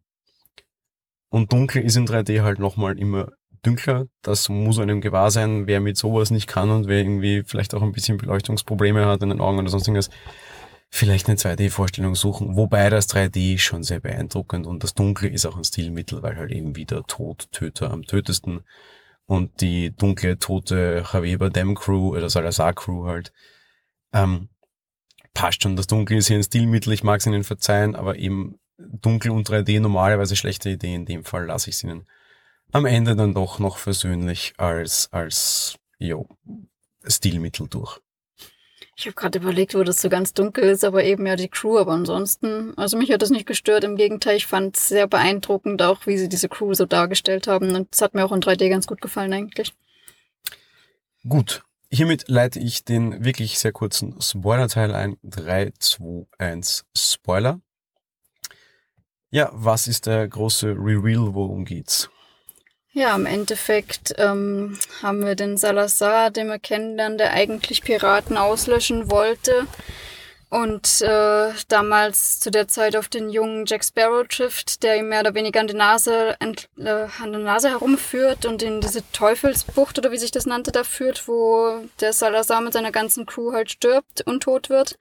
Und 1.28 1.52
dunkel 1.52 1.82
ist 1.82 1.96
in 1.96 2.06
3D 2.06 2.42
halt 2.42 2.58
nochmal 2.58 2.98
immer 2.98 3.32
dünkler. 3.64 4.06
Das 4.22 4.48
muss 4.48 4.78
einem 4.78 5.00
gewahr 5.00 5.30
sein, 5.30 5.66
wer 5.66 5.80
mit 5.80 5.96
sowas 5.96 6.30
nicht 6.30 6.46
kann 6.46 6.70
und 6.70 6.88
wer 6.88 6.98
irgendwie 6.98 7.42
vielleicht 7.44 7.74
auch 7.74 7.82
ein 7.82 7.92
bisschen 7.92 8.18
Beleuchtungsprobleme 8.18 9.06
hat 9.06 9.22
in 9.22 9.30
den 9.30 9.40
Augen 9.40 9.58
oder 9.58 9.68
sonst 9.68 9.86
irgendwas 9.86 10.10
vielleicht 10.94 11.26
eine 11.26 11.38
2D-Vorstellung 11.38 12.14
suchen, 12.14 12.54
wobei 12.54 12.90
das 12.90 13.08
3D 13.08 13.58
schon 13.58 13.82
sehr 13.82 13.98
beeindruckend 13.98 14.66
und 14.66 14.84
das 14.84 14.92
Dunkle 14.92 15.28
ist 15.28 15.46
auch 15.46 15.56
ein 15.56 15.64
Stilmittel, 15.64 16.22
weil 16.22 16.36
halt 16.36 16.50
eben 16.52 16.76
wieder 16.76 17.02
Todtöter 17.04 17.90
am 17.90 18.02
tötesten 18.02 18.60
und 19.24 19.62
die 19.62 19.96
dunkle, 19.96 20.38
tote 20.38 21.02
Javier 21.10 21.48
Dem 21.48 21.74
Crew 21.74 22.14
oder 22.14 22.28
Salazar 22.28 22.74
Crew 22.74 23.06
halt, 23.06 23.32
ähm, 24.12 24.50
passt 25.34 25.62
schon. 25.62 25.76
Das 25.76 25.86
Dunkel 25.86 26.18
ist 26.18 26.28
hier 26.28 26.36
ein 26.36 26.42
Stilmittel, 26.42 26.92
ich 26.92 27.04
mag 27.04 27.20
es 27.20 27.26
ihnen 27.26 27.44
verzeihen, 27.44 27.94
aber 27.94 28.16
eben 28.16 28.58
Dunkel 28.78 29.30
und 29.30 29.48
3D 29.48 29.80
normalerweise 29.80 30.36
schlechte 30.36 30.70
Idee, 30.70 30.94
in 30.94 31.06
dem 31.06 31.24
Fall 31.24 31.46
lasse 31.46 31.70
ich 31.70 31.76
es 31.76 31.84
ihnen 31.84 32.06
am 32.72 32.86
Ende 32.86 33.14
dann 33.14 33.34
doch 33.34 33.58
noch 33.58 33.76
versöhnlich 33.76 34.54
als, 34.56 35.08
als, 35.12 35.76
jo, 35.98 36.26
Stilmittel 37.06 37.68
durch. 37.68 38.00
Ich 38.96 39.06
habe 39.06 39.14
gerade 39.14 39.38
überlegt, 39.38 39.74
wo 39.74 39.82
das 39.82 40.00
so 40.00 40.08
ganz 40.08 40.32
dunkel 40.34 40.64
ist, 40.64 40.84
aber 40.84 41.02
eben 41.04 41.26
ja 41.26 41.34
die 41.34 41.48
Crew. 41.48 41.78
Aber 41.78 41.92
ansonsten, 41.92 42.76
also 42.76 42.96
mich 42.96 43.10
hat 43.10 43.22
das 43.22 43.30
nicht 43.30 43.46
gestört. 43.46 43.84
Im 43.84 43.96
Gegenteil, 43.96 44.36
ich 44.36 44.46
fand 44.46 44.76
es 44.76 44.88
sehr 44.88 45.06
beeindruckend, 45.06 45.82
auch 45.82 46.06
wie 46.06 46.18
sie 46.18 46.28
diese 46.28 46.48
Crew 46.48 46.74
so 46.74 46.84
dargestellt 46.84 47.46
haben. 47.46 47.74
Und 47.74 47.88
es 47.92 48.02
hat 48.02 48.14
mir 48.14 48.24
auch 48.24 48.32
in 48.32 48.42
3D 48.42 48.68
ganz 48.68 48.86
gut 48.86 49.00
gefallen 49.00 49.32
eigentlich. 49.32 49.72
Gut. 51.26 51.64
Hiermit 51.94 52.24
leite 52.26 52.58
ich 52.58 52.86
den 52.86 53.22
wirklich 53.22 53.58
sehr 53.58 53.72
kurzen 53.72 54.18
Spoiler-Teil 54.18 54.94
ein. 54.94 55.18
3, 55.24 55.72
2, 55.78 56.26
1, 56.38 56.86
Spoiler. 56.96 57.60
Ja, 59.30 59.50
was 59.52 59.86
ist 59.86 60.06
der 60.06 60.26
große 60.26 60.68
Reveal? 60.68 61.34
Worum 61.34 61.66
geht's? 61.66 62.08
Ja, 62.92 63.14
im 63.14 63.26
Endeffekt 63.26 64.14
ähm, 64.16 64.78
haben 65.02 65.24
wir 65.24 65.34
den 65.34 65.58
Salazar, 65.58 66.30
den 66.30 66.48
wir 66.48 66.58
kennenlernen, 66.58 67.18
der 67.18 67.34
eigentlich 67.34 67.82
Piraten 67.82 68.38
auslöschen 68.38 69.10
wollte 69.10 69.66
und 70.52 71.00
äh, 71.00 71.50
damals 71.68 72.38
zu 72.38 72.50
der 72.50 72.68
Zeit 72.68 72.94
auf 72.94 73.08
den 73.08 73.30
jungen 73.30 73.64
Jack 73.64 73.82
Sparrow 73.82 74.28
trifft, 74.28 74.82
der 74.82 74.98
ihm 74.98 75.08
mehr 75.08 75.20
oder 75.20 75.34
weniger 75.34 75.60
an 75.60 75.66
die 75.66 75.72
Nase, 75.72 76.36
an, 76.40 76.54
äh, 76.76 77.06
an 77.22 77.32
der 77.32 77.40
Nase 77.40 77.70
herumführt 77.70 78.44
und 78.44 78.62
in 78.62 78.82
diese 78.82 79.02
Teufelsbucht 79.12 79.98
oder 79.98 80.12
wie 80.12 80.18
sich 80.18 80.30
das 80.30 80.44
nannte 80.44 80.70
da 80.70 80.84
führt, 80.84 81.26
wo 81.26 81.78
der 82.02 82.12
Salazar 82.12 82.60
mit 82.60 82.74
seiner 82.74 82.92
ganzen 82.92 83.24
Crew 83.24 83.54
halt 83.54 83.70
stirbt 83.70 84.26
und 84.26 84.42
tot 84.42 84.68
wird 84.68 84.98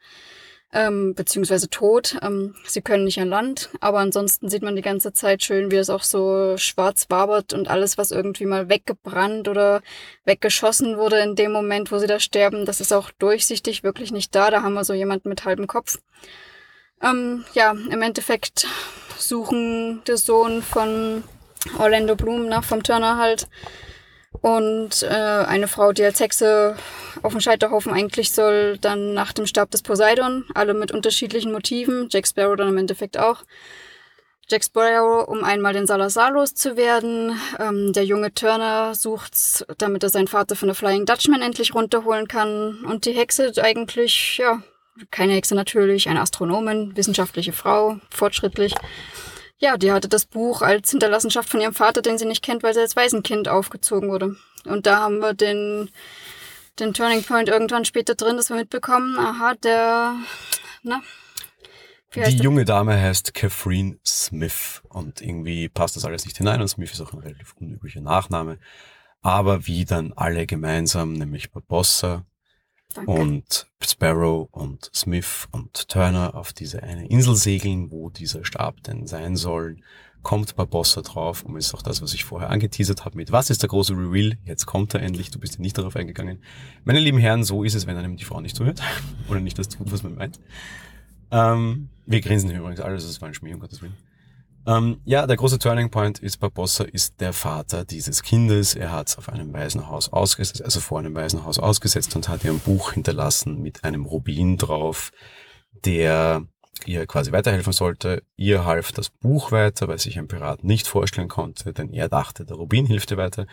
ähm, 0.74 1.14
beziehungsweise 1.16 1.70
tot. 1.70 2.18
Ähm, 2.22 2.56
sie 2.66 2.82
können 2.82 3.04
nicht 3.04 3.20
an 3.20 3.30
Land, 3.30 3.70
aber 3.80 4.00
ansonsten 4.00 4.50
sieht 4.50 4.62
man 4.62 4.76
die 4.76 4.82
ganze 4.82 5.14
Zeit 5.14 5.44
schön, 5.44 5.72
wie 5.72 5.76
es 5.76 5.90
auch 5.90 6.04
so 6.04 6.58
schwarz 6.58 7.08
wabert 7.10 7.54
und 7.54 7.68
alles, 7.68 7.98
was 7.98 8.12
irgendwie 8.12 8.46
mal 8.46 8.70
weggebrannt 8.70 9.48
oder 9.48 9.82
weggeschossen 10.26 10.98
wurde 10.98 11.20
in 11.20 11.36
dem 11.36 11.52
Moment, 11.52 11.92
wo 11.92 11.98
sie 11.98 12.08
da 12.08 12.20
sterben, 12.20 12.66
das 12.66 12.82
ist 12.82 12.94
auch 12.94 13.12
durchsichtig 13.12 13.84
wirklich 13.84 14.12
nicht 14.12 14.34
da. 14.36 14.50
Da 14.52 14.62
haben 14.62 14.74
wir 14.74 14.86
so 14.86 14.94
jemanden 14.94 15.30
mit 15.30 15.46
halbem 15.46 15.68
Kopf. 15.68 16.00
Ähm, 17.02 17.44
ja, 17.54 17.72
im 17.72 18.02
Endeffekt 18.02 18.68
suchen 19.18 20.02
der 20.08 20.18
Sohn 20.18 20.62
von 20.62 21.24
Orlando 21.78 22.16
Bloom 22.16 22.48
nach 22.48 22.64
vom 22.64 22.84
Turner 22.84 23.18
halt 23.18 23.48
und 24.40 25.04
äh, 25.04 25.08
eine 25.08 25.68
Frau, 25.68 25.92
die 25.92 26.04
als 26.04 26.20
Hexe 26.20 26.76
auf 27.22 27.34
dem 27.34 27.42
Scheiterhaufen 27.42 27.92
eigentlich 27.92 28.32
soll, 28.32 28.78
dann 28.78 29.14
nach 29.14 29.34
dem 29.34 29.46
Stab 29.46 29.72
des 29.72 29.82
Poseidon, 29.82 30.46
alle 30.56 30.74
mit 30.74 30.92
unterschiedlichen 30.92 31.52
Motiven, 31.52 32.08
Jack 32.10 32.28
Sparrow 32.28 32.56
dann 32.56 32.70
im 32.70 32.78
Endeffekt 32.78 33.18
auch. 33.18 33.44
Jack 34.52 34.64
Sparrow, 34.64 35.28
um 35.28 35.44
einmal 35.44 35.74
den 35.74 35.88
Salazar 35.88 36.32
loszuwerden. 36.32 37.40
Ähm, 37.60 37.94
der 37.94 38.04
junge 38.04 38.34
Turner 38.34 38.96
sucht's, 38.96 39.66
damit 39.78 40.04
er 40.04 40.10
seinen 40.10 40.28
Vater 40.28 40.56
von 40.56 40.68
der 40.68 40.76
Flying 40.76 41.06
Dutchman 41.06 41.42
endlich 41.42 41.74
runterholen 41.74 42.28
kann. 42.28 42.84
Und 42.84 43.06
die 43.06 43.14
Hexe 43.14 43.54
eigentlich, 43.62 44.40
ja, 44.40 44.62
keine 45.10 45.34
Hexe 45.34 45.56
natürlich, 45.56 46.10
eine 46.10 46.20
Astronomin, 46.20 46.98
wissenschaftliche 46.98 47.54
Frau, 47.54 47.98
fortschrittlich. 48.10 48.76
Ja, 49.62 49.78
die 49.78 49.92
hatte 49.92 50.10
das 50.10 50.26
Buch 50.26 50.64
als 50.64 50.90
Hinterlassenschaft 50.90 51.48
von 51.48 51.62
ihrem 51.62 51.76
Vater, 51.76 52.02
den 52.02 52.18
sie 52.18 52.26
nicht 52.26 52.44
kennt, 52.44 52.64
weil 52.64 52.74
sie 52.74 52.80
als 52.80 52.96
Waisenkind 52.96 53.48
aufgezogen 53.48 54.10
wurde. 54.10 54.36
Und 54.66 54.88
da 54.88 54.98
haben 54.98 55.20
wir 55.20 55.36
den, 55.36 55.92
den 56.80 56.94
Turning 56.94 57.24
Point 57.24 57.48
irgendwann 57.48 57.86
später 57.86 58.16
drin, 58.16 58.38
dass 58.38 58.50
wir 58.50 58.58
mitbekommen, 58.58 59.20
aha, 59.20 59.54
der, 59.64 60.16
na, 60.82 61.02
die 62.14 62.38
junge 62.38 62.66
Dame 62.66 63.00
heißt 63.00 63.34
Catherine 63.34 63.98
Smith 64.06 64.82
und 64.90 65.22
irgendwie 65.22 65.70
passt 65.70 65.96
das 65.96 66.04
alles 66.04 66.26
nicht 66.26 66.38
hinein 66.38 66.60
und 66.60 66.68
Smith 66.68 66.92
ist 66.92 67.00
auch 67.00 67.14
ein 67.14 67.20
relativ 67.20 67.54
unüblicher 67.54 68.02
Nachname. 68.02 68.58
Aber 69.22 69.66
wie 69.66 69.86
dann 69.86 70.12
alle 70.14 70.46
gemeinsam, 70.46 71.14
nämlich 71.14 71.52
Barbossa, 71.52 72.26
Danke. 72.94 73.12
und 73.12 73.68
Sparrow 73.84 74.48
und 74.52 74.92
Smith 74.94 75.48
und 75.52 75.88
Turner 75.90 76.36
auf 76.36 76.54
diese 76.54 76.84
eine 76.84 77.08
Insel 77.08 77.36
segeln, 77.36 77.92
wo 77.92 78.10
dieser 78.10 78.46
Stab 78.46 78.84
denn 78.84 79.08
sein 79.08 79.36
soll, 79.36 79.78
kommt 80.24 80.56
Barbossa 80.56 81.02
drauf 81.02 81.44
und 81.44 81.56
ist 81.58 81.74
auch 81.74 81.82
das, 81.82 82.02
was 82.02 82.14
ich 82.14 82.24
vorher 82.24 82.50
angeteasert 82.50 83.06
habe 83.06 83.18
mit 83.18 83.32
Was 83.32 83.50
ist 83.50 83.64
der 83.64 83.70
große 83.70 83.94
Reveal? 83.94 84.38
Jetzt 84.46 84.66
kommt 84.66 84.94
er 84.94 85.02
endlich, 85.02 85.32
du 85.32 85.40
bist 85.40 85.56
ja 85.56 85.62
nicht 85.62 85.78
darauf 85.78 85.96
eingegangen. 85.96 86.44
Meine 86.84 87.00
lieben 87.00 87.18
Herren, 87.18 87.44
so 87.44 87.64
ist 87.64 87.74
es, 87.74 87.88
wenn 87.88 87.98
einem 87.98 88.18
die 88.18 88.24
Frau 88.24 88.40
nicht 88.40 88.56
zuhört 88.56 88.82
oder 89.30 89.40
nicht 89.40 89.58
das 89.58 89.70
tut, 89.70 89.92
was 89.92 90.04
man 90.04 90.16
meint. 90.16 90.40
Ähm, 91.32 91.90
wir 92.06 92.22
grinsen 92.22 92.52
übrigens 92.52 92.82
alles, 92.82 93.08
das 93.08 93.22
war 93.22 93.30
ein 93.30 93.34
Schmäh, 93.34 93.54
um 93.54 93.60
Gottes 93.60 93.82
Willen. 93.82 93.96
Ähm, 94.68 95.02
ja, 95.06 95.26
der 95.26 95.38
große 95.38 95.58
Turning 95.58 95.90
Point 95.90 96.20
ist, 96.20 96.38
Barbossa 96.38 96.84
ist 96.84 97.20
der 97.20 97.34
Vater 97.34 97.84
dieses 97.84 98.22
Kindes. 98.22 98.76
Er 98.76 98.92
hat 98.92 99.10
es 99.10 99.18
auf 99.18 99.30
einem 99.30 99.54
Waisenhaus 99.54 100.10
ausgesetzt, 100.14 100.64
also 100.64 100.80
vor 100.80 101.00
einem 101.00 101.16
Waisenhaus 101.16 101.58
ausgesetzt 101.58 102.16
und 102.16 102.30
hat 102.30 102.44
ihr 102.44 102.52
ein 102.52 102.60
Buch 102.60 102.94
hinterlassen 102.94 103.62
mit 103.62 103.84
einem 103.84 104.06
Rubin 104.06 104.58
drauf, 104.58 105.12
der 105.86 106.46
ihr 106.86 107.08
quasi 107.08 107.32
weiterhelfen 107.32 107.74
sollte. 107.74 108.24
Ihr 108.36 108.64
half 108.66 108.92
das 108.92 109.10
Buch 109.10 109.52
weiter, 109.52 109.88
weil 109.88 110.00
sich 110.00 110.20
ein 110.20 110.28
Pirat 110.28 110.64
nicht 110.64 110.88
vorstellen 110.88 111.28
konnte, 111.28 111.74
denn 111.74 111.92
er 111.92 112.08
dachte, 112.10 112.46
der 112.46 112.58
Rubin 112.58 112.86
hilft 112.86 113.12
ihr 113.12 113.18
weiter. 113.18 113.48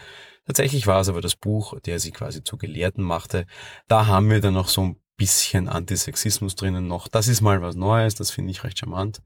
Tatsächlich 0.47 0.87
war 0.87 1.01
es 1.01 1.09
aber 1.09 1.21
das 1.21 1.37
Buch, 1.37 1.79
der 1.81 2.01
sie 2.01 2.11
quasi 2.11 2.43
zu 2.45 2.59
Gelehrten 2.59 3.03
machte. 3.03 3.47
Da 3.87 4.07
haben 4.07 4.31
wir 4.31 4.41
dann 4.41 4.55
noch 4.55 4.69
so 4.69 4.83
ein 4.83 4.97
bisschen 5.17 5.69
Antisexismus 5.69 6.55
drinnen 6.55 6.87
noch. 6.87 7.09
Das 7.09 7.29
ist 7.29 7.41
mal 7.41 7.61
was 7.63 7.77
Neues, 7.77 8.15
das 8.15 8.31
finde 8.31 8.51
ich 8.51 8.63
recht 8.63 8.79
charmant 8.79 9.23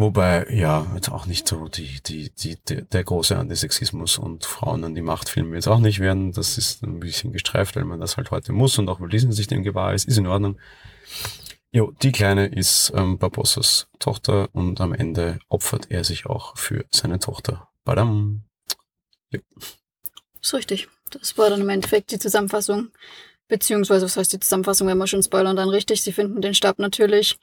Wobei, 0.00 0.46
ja, 0.48 0.86
jetzt 0.94 1.10
auch 1.10 1.26
nicht 1.26 1.48
so 1.48 1.66
die, 1.66 2.00
die, 2.06 2.30
die, 2.30 2.56
der 2.64 3.02
große 3.02 3.36
Antisexismus 3.36 4.16
und 4.16 4.44
Frauen 4.44 4.84
an 4.84 4.94
die 4.94 5.02
Machtfilme 5.02 5.56
jetzt 5.56 5.66
auch 5.66 5.80
nicht 5.80 5.98
werden. 5.98 6.30
Das 6.30 6.56
ist 6.56 6.84
ein 6.84 7.00
bisschen 7.00 7.32
gestreift, 7.32 7.74
weil 7.74 7.82
man 7.82 7.98
das 7.98 8.16
halt 8.16 8.30
heute 8.30 8.52
muss 8.52 8.78
und 8.78 8.88
auch 8.88 9.00
weil 9.00 9.08
Disney 9.08 9.32
sich 9.32 9.48
dem 9.48 9.64
gewahr 9.64 9.94
ist, 9.94 10.06
ist 10.06 10.16
in 10.16 10.28
Ordnung. 10.28 10.56
Jo, 11.72 11.92
die 12.00 12.12
Kleine 12.12 12.46
ist 12.46 12.92
ähm, 12.94 13.18
Barbossas 13.18 13.88
Tochter 13.98 14.48
und 14.52 14.80
am 14.80 14.92
Ende 14.92 15.40
opfert 15.48 15.90
er 15.90 16.04
sich 16.04 16.26
auch 16.26 16.56
für 16.56 16.84
seine 16.92 17.18
Tochter. 17.18 17.68
Badam. 17.82 18.44
Jo. 19.32 19.40
Ist 20.40 20.54
richtig. 20.54 20.86
Das 21.10 21.36
war 21.36 21.50
dann 21.50 21.62
im 21.62 21.68
Endeffekt 21.70 22.12
die 22.12 22.20
Zusammenfassung. 22.20 22.92
Beziehungsweise, 23.48 24.04
was 24.04 24.16
heißt 24.16 24.32
die 24.32 24.38
Zusammenfassung, 24.38 24.86
wenn 24.86 24.98
wir 24.98 25.08
schon 25.08 25.24
spoilern, 25.24 25.56
dann 25.56 25.70
richtig. 25.70 26.02
Sie 26.02 26.12
finden 26.12 26.40
den 26.40 26.54
Stab 26.54 26.78
natürlich 26.78 27.36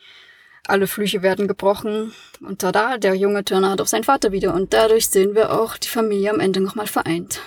alle 0.67 0.87
Flüche 0.87 1.21
werden 1.21 1.47
gebrochen 1.47 2.13
und 2.41 2.59
tada, 2.59 2.97
der 2.97 3.15
junge 3.15 3.43
Turner 3.43 3.71
hat 3.71 3.81
auf 3.81 3.87
seinen 3.87 4.03
Vater 4.03 4.31
wieder 4.31 4.53
und 4.53 4.73
dadurch 4.73 5.07
sehen 5.07 5.35
wir 5.35 5.51
auch 5.51 5.77
die 5.77 5.87
Familie 5.87 6.31
am 6.31 6.39
Ende 6.39 6.61
nochmal 6.61 6.87
vereint. 6.87 7.41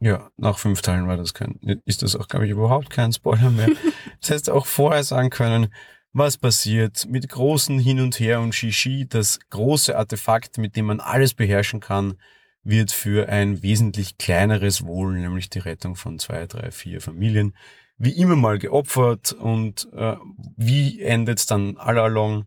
Ja, 0.00 0.30
nach 0.36 0.58
fünf 0.58 0.82
Teilen 0.82 1.08
war 1.08 1.16
das 1.16 1.34
kein, 1.34 1.58
ist 1.84 2.02
das 2.02 2.14
auch, 2.14 2.28
glaube 2.28 2.46
ich, 2.46 2.52
überhaupt 2.52 2.90
kein 2.90 3.12
Spoiler 3.12 3.50
mehr. 3.50 3.68
das 4.20 4.30
heißt 4.30 4.50
auch 4.50 4.66
vorher 4.66 5.02
sagen 5.02 5.30
können, 5.30 5.72
was 6.12 6.36
passiert 6.36 7.06
mit 7.08 7.28
großen 7.28 7.78
Hin 7.78 8.00
und 8.00 8.18
Her 8.18 8.40
und 8.40 8.54
Shishi, 8.54 9.06
das 9.08 9.40
große 9.50 9.96
Artefakt, 9.96 10.58
mit 10.58 10.76
dem 10.76 10.86
man 10.86 11.00
alles 11.00 11.34
beherrschen 11.34 11.80
kann, 11.80 12.18
wird 12.62 12.92
für 12.92 13.28
ein 13.28 13.62
wesentlich 13.62 14.18
kleineres 14.18 14.84
Wohl, 14.84 15.18
nämlich 15.18 15.50
die 15.50 15.58
Rettung 15.58 15.96
von 15.96 16.18
zwei, 16.18 16.46
drei, 16.46 16.70
vier 16.70 17.00
Familien, 17.00 17.54
wie 17.98 18.12
immer 18.12 18.36
mal 18.36 18.58
geopfert 18.58 19.32
und 19.32 19.88
äh, 19.92 20.16
wie 20.56 21.02
endet 21.02 21.50
dann 21.50 21.76
all 21.76 21.98
along? 21.98 22.46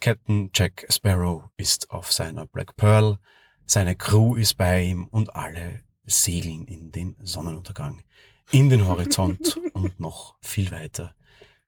Captain 0.00 0.50
Jack 0.52 0.86
Sparrow 0.90 1.44
ist 1.56 1.90
auf 1.90 2.12
seiner 2.12 2.46
Black 2.46 2.76
Pearl, 2.76 3.18
seine 3.66 3.94
Crew 3.94 4.34
ist 4.34 4.54
bei 4.54 4.82
ihm 4.82 5.06
und 5.06 5.34
alle 5.36 5.80
segeln 6.04 6.66
in 6.66 6.90
den 6.90 7.16
Sonnenuntergang, 7.22 8.02
in 8.50 8.68
den 8.68 8.86
Horizont 8.86 9.60
und 9.72 10.00
noch 10.00 10.36
viel 10.40 10.70
weiter 10.72 11.14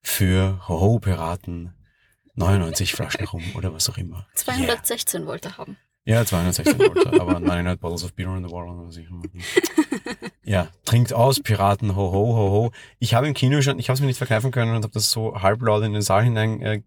für 0.02 0.60
Hoho-Piraten 0.68 1.74
99 2.34 2.92
Flaschen 2.92 3.26
rum 3.26 3.44
oder 3.54 3.72
was 3.72 3.88
auch 3.88 3.96
immer. 3.96 4.26
216 4.34 5.20
yeah. 5.20 5.28
wollte 5.28 5.56
haben. 5.56 5.76
Ja, 6.06 6.24
216 6.24 6.78
wollte, 6.78 7.20
aber 7.20 7.40
900 7.40 7.80
Bottles 7.80 8.04
of 8.04 8.12
Beer 8.14 8.36
in 8.36 8.44
the 8.46 8.50
World. 8.50 8.94
Ja, 10.44 10.68
trinkt 10.84 11.14
aus, 11.14 11.40
Piraten, 11.40 11.96
ho, 11.96 12.12
ho, 12.12 12.36
ho, 12.36 12.50
ho. 12.50 12.72
Ich 12.98 13.14
habe 13.14 13.26
im 13.26 13.32
Kino 13.32 13.62
schon, 13.62 13.78
ich 13.78 13.88
habe 13.88 13.94
es 13.94 14.00
mir 14.00 14.06
nicht 14.06 14.18
verkneifen 14.18 14.50
können 14.50 14.76
und 14.76 14.82
habe 14.82 14.92
das 14.92 15.10
so 15.10 15.40
halblaut 15.40 15.82
in 15.82 15.94
den 15.94 16.02
Saal 16.02 16.22
hinein 16.22 16.60
äh, 16.60 16.82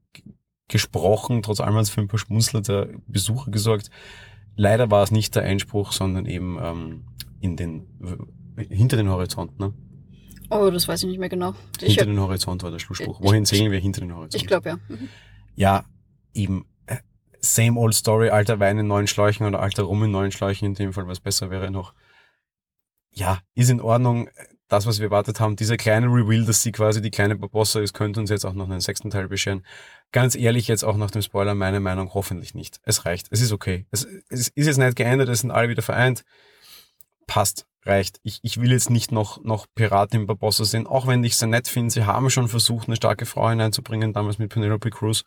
gesprochen, 0.67 1.41
trotz 1.41 1.59
allem 1.59 1.75
hat 1.75 1.83
es 1.83 1.89
für 1.89 2.01
ein 2.01 2.07
paar 2.07 2.19
Schmunzler 2.19 2.61
der 2.61 2.89
Besucher 3.07 3.49
gesorgt. 3.49 3.89
Leider 4.55 4.91
war 4.91 5.03
es 5.03 5.11
nicht 5.11 5.35
der 5.35 5.43
Einspruch, 5.43 5.91
sondern 5.91 6.25
eben 6.25 6.57
ähm, 6.61 7.05
in 7.39 7.55
den, 7.55 7.87
hinter 8.69 8.97
den 8.97 9.09
Horizont, 9.09 9.59
ne? 9.59 9.73
Oh, 10.49 10.69
das 10.69 10.87
weiß 10.87 11.03
ich 11.03 11.09
nicht 11.09 11.19
mehr 11.19 11.29
genau. 11.29 11.55
Ich 11.81 11.95
hinter 11.95 12.05
den 12.05 12.19
Horizont 12.19 12.63
war 12.63 12.71
der 12.71 12.79
Schlussspruch. 12.79 13.21
Wohin 13.21 13.45
segeln 13.45 13.71
wir 13.71 13.79
hinter 13.79 14.01
den 14.01 14.13
Horizont? 14.15 14.41
Ich 14.41 14.47
glaube 14.47 14.69
ja. 14.69 14.75
Mhm. 14.87 15.09
Ja, 15.55 15.83
eben 16.33 16.65
same 17.41 17.79
old 17.79 17.93
story, 17.93 18.29
alter 18.29 18.59
Wein 18.59 18.79
in 18.79 18.87
neuen 18.87 19.07
Schläuchen 19.07 19.45
oder 19.45 19.61
alter 19.61 19.83
Rum 19.83 20.03
in 20.03 20.11
neuen 20.11 20.31
Schläuchen 20.31 20.67
in 20.67 20.73
dem 20.73 20.93
Fall, 20.93 21.07
was 21.07 21.19
besser 21.19 21.49
wäre 21.49 21.71
noch 21.71 21.93
ja, 23.17 23.39
ist 23.55 23.69
in 23.69 23.81
Ordnung. 23.81 24.29
Das, 24.67 24.85
was 24.85 24.99
wir 24.99 25.05
erwartet 25.05 25.39
haben, 25.39 25.55
dieser 25.55 25.77
kleine 25.77 26.07
Reveal, 26.07 26.45
dass 26.45 26.61
sie 26.61 26.73
quasi 26.73 27.01
die 27.01 27.09
kleine 27.09 27.37
Barbossa 27.37 27.79
ist, 27.79 27.93
könnte 27.93 28.19
uns 28.19 28.29
jetzt 28.29 28.45
auch 28.45 28.53
noch 28.53 28.69
einen 28.69 28.81
sechsten 28.81 29.09
Teil 29.09 29.29
bescheren. 29.29 29.65
Ganz 30.11 30.35
ehrlich, 30.35 30.67
jetzt 30.67 30.83
auch 30.83 30.97
nach 30.97 31.09
dem 31.09 31.21
Spoiler, 31.21 31.55
meine 31.55 31.79
Meinung, 31.79 32.13
hoffentlich 32.13 32.53
nicht. 32.53 32.81
Es 32.83 33.05
reicht. 33.05 33.27
Es 33.31 33.39
ist 33.39 33.53
okay. 33.53 33.85
Es, 33.91 34.05
es 34.27 34.49
ist 34.49 34.67
jetzt 34.67 34.77
nicht 34.77 34.97
geändert, 34.97 35.29
es 35.29 35.39
sind 35.39 35.51
alle 35.51 35.69
wieder 35.69 35.81
vereint. 35.81 36.25
Passt. 37.27 37.65
Reicht. 37.83 38.19
Ich, 38.23 38.39
ich 38.43 38.59
will 38.59 38.71
jetzt 38.71 38.89
nicht 38.89 39.13
noch, 39.13 39.41
noch 39.45 39.67
Piraten 39.73 40.19
im 40.19 40.27
Barbossa 40.27 40.65
sehen, 40.65 40.85
auch 40.85 41.07
wenn 41.07 41.23
ich 41.23 41.37
sehr 41.37 41.47
nett 41.47 41.69
finde. 41.69 41.89
Sie 41.89 42.03
haben 42.03 42.29
schon 42.29 42.49
versucht, 42.49 42.89
eine 42.89 42.97
starke 42.97 43.25
Frau 43.25 43.49
hineinzubringen, 43.49 44.11
damals 44.11 44.37
mit 44.37 44.51
Penelope 44.51 44.89
Cruz 44.89 45.23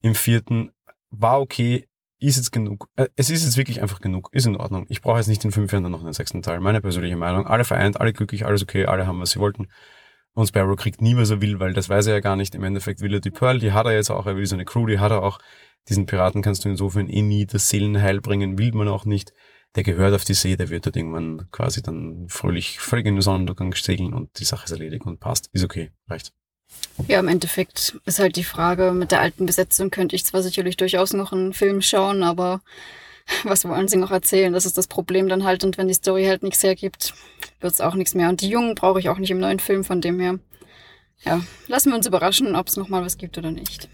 im 0.00 0.14
vierten. 0.14 0.70
War 1.10 1.40
okay 1.40 1.86
ist 2.20 2.36
jetzt 2.36 2.52
genug. 2.52 2.88
Äh, 2.96 3.08
es 3.16 3.30
ist 3.30 3.44
jetzt 3.44 3.56
wirklich 3.56 3.80
einfach 3.80 4.00
genug. 4.00 4.28
Ist 4.32 4.46
in 4.46 4.56
Ordnung. 4.56 4.86
Ich 4.88 5.00
brauche 5.00 5.18
jetzt 5.18 5.26
nicht 5.26 5.44
in 5.44 5.52
fünf 5.52 5.72
Jahren 5.72 5.90
noch 5.90 6.02
einen 6.02 6.12
sechsten 6.12 6.42
Teil. 6.42 6.60
Meine 6.60 6.80
persönliche 6.80 7.16
Meinung. 7.16 7.46
Alle 7.46 7.64
vereint, 7.64 8.00
alle 8.00 8.12
glücklich, 8.12 8.44
alles 8.44 8.62
okay, 8.62 8.86
alle 8.86 9.06
haben, 9.06 9.20
was 9.20 9.30
sie 9.30 9.40
wollten. 9.40 9.68
Und 10.34 10.46
Sparrow 10.46 10.76
kriegt 10.76 11.02
nie, 11.02 11.16
was 11.16 11.30
er 11.30 11.40
will, 11.40 11.58
weil 11.58 11.72
das 11.72 11.88
weiß 11.88 12.06
er 12.06 12.14
ja 12.14 12.20
gar 12.20 12.36
nicht. 12.36 12.54
Im 12.54 12.62
Endeffekt 12.62 13.00
will 13.00 13.14
er 13.14 13.20
die 13.20 13.30
Pearl, 13.30 13.58
die 13.58 13.72
hat 13.72 13.86
er 13.86 13.92
jetzt 13.92 14.10
auch. 14.10 14.26
Er 14.26 14.36
will 14.36 14.46
seine 14.46 14.64
Crew, 14.64 14.86
die 14.86 15.00
hat 15.00 15.10
er 15.10 15.22
auch. 15.22 15.38
Diesen 15.88 16.06
Piraten 16.06 16.42
kannst 16.42 16.64
du 16.64 16.68
insofern 16.68 17.08
eh 17.08 17.22
nie 17.22 17.46
das 17.46 17.68
Seelenheil 17.68 18.20
bringen, 18.20 18.58
will 18.58 18.72
man 18.72 18.86
auch 18.86 19.06
nicht. 19.06 19.32
Der 19.74 19.82
gehört 19.82 20.14
auf 20.14 20.24
die 20.24 20.34
See, 20.34 20.56
der 20.56 20.68
wird 20.68 20.86
dort 20.86 20.96
irgendwann 20.96 21.48
quasi 21.50 21.82
dann 21.82 22.26
fröhlich, 22.28 22.80
völlig 22.80 23.06
in 23.06 23.14
den 23.14 23.22
Sonnenuntergang 23.22 23.72
segeln 23.74 24.12
und 24.12 24.38
die 24.38 24.44
Sache 24.44 24.64
ist 24.64 24.72
erledigt 24.72 25.06
und 25.06 25.20
passt. 25.20 25.48
Ist 25.52 25.64
okay, 25.64 25.90
reicht. 26.08 26.32
Ja, 27.08 27.20
im 27.20 27.28
Endeffekt 27.28 27.98
ist 28.04 28.18
halt 28.18 28.36
die 28.36 28.44
Frage, 28.44 28.92
mit 28.92 29.10
der 29.10 29.20
alten 29.20 29.46
Besetzung 29.46 29.90
könnte 29.90 30.16
ich 30.16 30.24
zwar 30.24 30.42
sicherlich 30.42 30.76
durchaus 30.76 31.12
noch 31.12 31.32
einen 31.32 31.52
Film 31.52 31.82
schauen, 31.82 32.22
aber 32.22 32.60
was 33.44 33.64
wollen 33.64 33.88
sie 33.88 33.96
noch 33.96 34.10
erzählen? 34.10 34.52
Das 34.52 34.66
ist 34.66 34.78
das 34.78 34.86
Problem 34.86 35.28
dann 35.28 35.44
halt. 35.44 35.64
Und 35.64 35.78
wenn 35.78 35.88
die 35.88 35.94
Story 35.94 36.26
halt 36.26 36.42
nichts 36.42 36.62
hergibt, 36.62 37.14
wird 37.60 37.72
es 37.72 37.80
auch 37.80 37.94
nichts 37.94 38.14
mehr. 38.14 38.28
Und 38.28 38.40
die 38.40 38.50
Jungen 38.50 38.74
brauche 38.74 39.00
ich 39.00 39.08
auch 39.08 39.18
nicht 39.18 39.30
im 39.30 39.40
neuen 39.40 39.60
Film, 39.60 39.84
von 39.84 40.00
dem 40.00 40.20
her. 40.20 40.38
Ja, 41.24 41.42
lassen 41.66 41.90
wir 41.90 41.96
uns 41.96 42.06
überraschen, 42.06 42.56
ob 42.56 42.68
es 42.68 42.76
nochmal 42.76 43.04
was 43.04 43.18
gibt 43.18 43.36
oder 43.36 43.50
nicht 43.50 43.88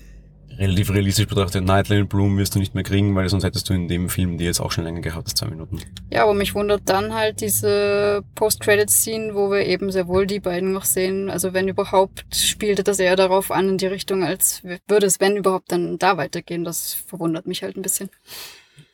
relativ 0.58 0.90
realistisch 0.90 1.26
betrachtet, 1.26 1.64
Nightline 1.64 2.06
Bloom 2.06 2.36
wirst 2.38 2.54
du 2.54 2.58
nicht 2.58 2.74
mehr 2.74 2.84
kriegen, 2.84 3.14
weil 3.14 3.28
sonst 3.28 3.44
hättest 3.44 3.68
du 3.68 3.74
in 3.74 3.88
dem 3.88 4.08
Film 4.08 4.38
die 4.38 4.44
jetzt 4.44 4.60
auch 4.60 4.72
schon 4.72 4.84
länger 4.84 5.00
gehabt 5.00 5.26
als 5.26 5.34
zwei 5.34 5.48
Minuten. 5.48 5.80
Ja, 6.10 6.24
aber 6.24 6.34
mich 6.34 6.54
wundert 6.54 6.82
dann 6.86 7.14
halt 7.14 7.40
diese 7.40 8.22
Post-Credit-Scene, 8.34 9.34
wo 9.34 9.50
wir 9.50 9.66
eben 9.66 9.90
sehr 9.90 10.08
wohl 10.08 10.26
die 10.26 10.40
beiden 10.40 10.72
noch 10.72 10.84
sehen. 10.84 11.30
Also 11.30 11.52
wenn 11.52 11.68
überhaupt, 11.68 12.24
spielte 12.34 12.82
das 12.82 12.98
eher 12.98 13.16
darauf 13.16 13.50
an 13.50 13.70
in 13.70 13.78
die 13.78 13.86
Richtung, 13.86 14.24
als 14.24 14.62
würde 14.86 15.06
es, 15.06 15.20
wenn 15.20 15.36
überhaupt, 15.36 15.72
dann 15.72 15.98
da 15.98 16.16
weitergehen. 16.16 16.64
Das 16.64 16.94
verwundert 16.94 17.46
mich 17.46 17.62
halt 17.62 17.76
ein 17.76 17.82
bisschen. 17.82 18.10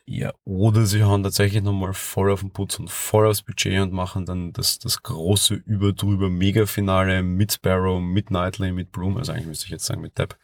Ja, 0.05 0.33
oder 0.45 0.85
sie 0.85 1.05
hauen 1.05 1.23
tatsächlich 1.23 1.63
nochmal 1.63 1.95
voll 1.95 2.33
auf 2.33 2.41
den 2.41 2.51
Putz 2.51 2.79
und 2.79 2.91
voll 2.91 3.27
aufs 3.27 3.43
Budget 3.43 3.81
und 3.81 3.93
machen 3.93 4.27
dann 4.27 4.53
das, 4.53 4.81
das 4.81 5.03
große 5.03 5.55
Überdrüber 5.55 6.29
Mega-Finale 6.29 7.23
mit 7.23 7.53
Sparrow, 7.53 8.01
mit 8.01 8.27
Knightley, 8.27 8.73
mit 8.73 8.91
Bloom, 8.91 9.17
also 9.17 9.33
eigentlich 9.33 9.47
müsste 9.47 9.67
ich 9.67 9.71
jetzt 9.71 9.87
sagen 9.87 10.01
mit 10.01 10.19
Depp 10.19 10.37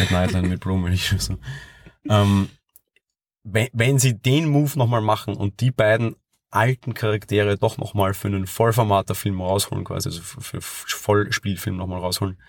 mit 0.00 0.10
Nightline, 0.10 0.48
mit 0.48 0.60
Blumen. 0.60 0.96
So. 0.96 1.38
Ähm, 2.08 2.48
wenn, 3.44 3.68
wenn 3.72 3.98
sie 3.98 4.18
den 4.18 4.48
Move 4.48 4.78
nochmal 4.78 5.00
machen 5.00 5.34
und 5.34 5.60
die 5.60 5.70
beiden 5.70 6.16
alten 6.50 6.94
Charaktere 6.94 7.56
doch 7.56 7.78
nochmal 7.78 8.14
für 8.14 8.28
einen 8.28 8.46
Vollformater-Film 8.46 9.40
rausholen, 9.40 9.84
quasi, 9.84 10.10
also 10.10 10.22
für, 10.22 10.60
für 10.60 10.60
Vollspielfilm 10.60 11.76
nochmal 11.76 12.00
rausholen, 12.00 12.40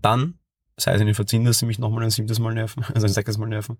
dann 0.00 0.38
sei 0.76 0.94
es 0.94 1.00
ihnen 1.00 1.14
verziehen, 1.14 1.44
dass 1.44 1.58
sie 1.58 1.66
mich 1.66 1.78
nochmal 1.78 2.04
ein 2.04 2.10
siebtes 2.10 2.38
Mal 2.38 2.54
nerven, 2.54 2.84
also 2.94 3.06
ein 3.06 3.12
sechstes 3.12 3.38
Mal 3.38 3.48
nerven. 3.48 3.78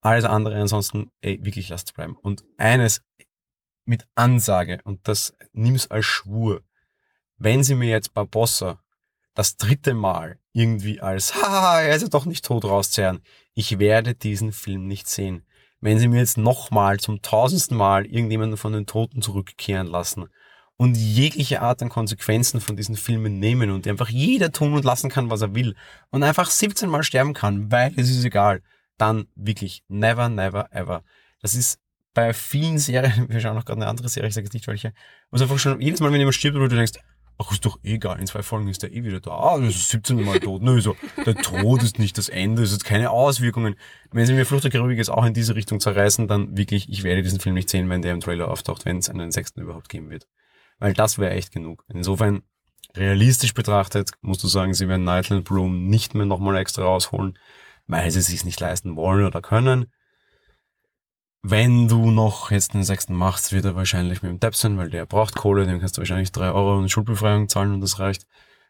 Alles 0.00 0.24
andere 0.24 0.60
ansonsten, 0.60 1.12
ey, 1.20 1.38
wirklich 1.44 1.68
lasst 1.68 1.88
es 1.88 1.92
bleiben. 1.92 2.16
Und 2.16 2.42
eines 2.56 3.02
mit 3.84 4.06
Ansage, 4.14 4.80
und 4.84 5.06
das 5.06 5.36
nimm's 5.52 5.90
als 5.90 6.06
Schwur, 6.06 6.62
wenn 7.36 7.62
sie 7.62 7.74
mir 7.74 7.88
jetzt 7.88 8.14
Barbossa 8.14 8.81
das 9.34 9.56
dritte 9.56 9.94
Mal 9.94 10.38
irgendwie 10.52 11.00
als, 11.00 11.34
haha, 11.34 11.80
er 11.80 11.96
ist 11.96 12.02
ja 12.02 12.08
doch 12.08 12.26
nicht 12.26 12.44
tot 12.44 12.64
rauszerren. 12.64 13.22
Ich 13.54 13.78
werde 13.78 14.14
diesen 14.14 14.52
Film 14.52 14.86
nicht 14.86 15.08
sehen. 15.08 15.44
Wenn 15.80 15.98
sie 15.98 16.08
mir 16.08 16.20
jetzt 16.20 16.38
nochmal 16.38 17.00
zum 17.00 17.22
tausendsten 17.22 17.76
Mal 17.76 18.06
irgendjemanden 18.06 18.56
von 18.56 18.72
den 18.72 18.86
Toten 18.86 19.20
zurückkehren 19.20 19.86
lassen 19.86 20.28
und 20.76 20.96
jegliche 20.96 21.60
Art 21.60 21.82
an 21.82 21.88
Konsequenzen 21.88 22.60
von 22.60 22.76
diesen 22.76 22.96
Filmen 22.96 23.38
nehmen 23.38 23.70
und 23.70 23.86
einfach 23.88 24.08
jeder 24.08 24.52
tun 24.52 24.74
und 24.74 24.84
lassen 24.84 25.10
kann, 25.10 25.30
was 25.30 25.42
er 25.42 25.54
will 25.54 25.74
und 26.10 26.22
einfach 26.22 26.50
17 26.50 26.88
Mal 26.88 27.02
sterben 27.02 27.34
kann, 27.34 27.72
weil 27.72 27.92
es 27.96 28.10
ist 28.10 28.24
egal, 28.24 28.62
dann 28.96 29.26
wirklich 29.34 29.82
never, 29.88 30.28
never, 30.28 30.72
ever. 30.72 31.02
Das 31.40 31.54
ist 31.54 31.80
bei 32.14 32.32
vielen 32.32 32.78
Serien, 32.78 33.28
wir 33.28 33.40
schauen 33.40 33.56
noch 33.56 33.64
gerade 33.64 33.80
eine 33.80 33.90
andere 33.90 34.08
Serie, 34.08 34.28
ich 34.28 34.34
sage 34.34 34.44
jetzt 34.44 34.54
nicht 34.54 34.66
welche, 34.66 34.92
wo 35.30 35.36
es 35.36 35.42
einfach 35.42 35.58
schon 35.58 35.80
jedes 35.80 36.00
Mal, 36.00 36.12
wenn 36.12 36.18
jemand 36.18 36.34
stirbt, 36.34 36.56
wo 36.56 36.60
du 36.60 36.68
denkst, 36.68 36.98
ach, 37.38 37.50
ist 37.52 37.64
doch 37.64 37.78
egal, 37.82 38.18
in 38.20 38.26
zwei 38.26 38.42
Folgen 38.42 38.68
ist 38.68 38.82
der 38.82 38.92
eh 38.92 39.04
wieder 39.04 39.20
da. 39.20 39.30
Ah, 39.32 39.58
das 39.58 39.74
ist 39.74 39.88
17 39.90 40.24
Mal 40.24 40.40
tot. 40.40 40.62
Nö, 40.62 40.80
so, 40.80 40.96
der 41.24 41.34
Tod 41.34 41.82
ist 41.82 41.98
nicht 41.98 42.18
das 42.18 42.28
Ende, 42.28 42.62
es 42.62 42.72
hat 42.72 42.84
keine 42.84 43.10
Auswirkungen. 43.10 43.76
Wenn 44.10 44.26
sie 44.26 44.34
mir 44.34 44.46
Flucht 44.46 44.64
der 44.64 44.70
Karibik 44.70 44.98
jetzt 44.98 45.10
auch 45.10 45.24
in 45.24 45.34
diese 45.34 45.54
Richtung 45.54 45.80
zerreißen, 45.80 46.28
dann 46.28 46.56
wirklich, 46.56 46.88
ich 46.88 47.02
werde 47.02 47.22
diesen 47.22 47.40
Film 47.40 47.54
nicht 47.54 47.68
sehen, 47.68 47.88
wenn 47.90 48.02
der 48.02 48.12
im 48.12 48.20
Trailer 48.20 48.48
auftaucht, 48.48 48.84
wenn 48.84 48.98
es 48.98 49.08
einen 49.08 49.32
sechsten 49.32 49.60
überhaupt 49.60 49.88
geben 49.88 50.10
wird. 50.10 50.26
Weil 50.78 50.94
das 50.94 51.18
wäre 51.18 51.32
echt 51.32 51.52
genug. 51.52 51.84
Insofern, 51.88 52.42
realistisch 52.96 53.54
betrachtet, 53.54 54.10
musst 54.20 54.42
du 54.42 54.48
sagen, 54.48 54.74
sie 54.74 54.88
werden 54.88 55.04
Nightland 55.04 55.44
Bloom 55.44 55.86
nicht 55.86 56.14
mehr 56.14 56.26
nochmal 56.26 56.56
extra 56.56 56.82
rausholen, 56.82 57.38
weil 57.86 58.10
sie 58.10 58.20
es 58.20 58.26
sich 58.26 58.44
nicht 58.44 58.60
leisten 58.60 58.96
wollen 58.96 59.24
oder 59.24 59.40
können. 59.40 59.86
Wenn 61.44 61.88
du 61.88 62.12
noch 62.12 62.52
jetzt 62.52 62.72
den 62.72 62.84
sechsten 62.84 63.14
machst, 63.14 63.52
wird 63.52 63.64
er 63.64 63.74
wahrscheinlich 63.74 64.22
mit 64.22 64.30
dem 64.30 64.38
Depp 64.38 64.54
sein, 64.54 64.78
weil 64.78 64.90
der 64.90 65.06
braucht 65.06 65.34
Kohle, 65.34 65.66
dem 65.66 65.80
kannst 65.80 65.96
du 65.96 66.00
wahrscheinlich 66.00 66.30
drei 66.30 66.52
Euro 66.52 66.78
und 66.78 66.88
Schuldbefreiung 66.88 67.48
zahlen 67.48 67.74
und 67.74 67.80
das 67.80 67.98
reicht. 67.98 68.26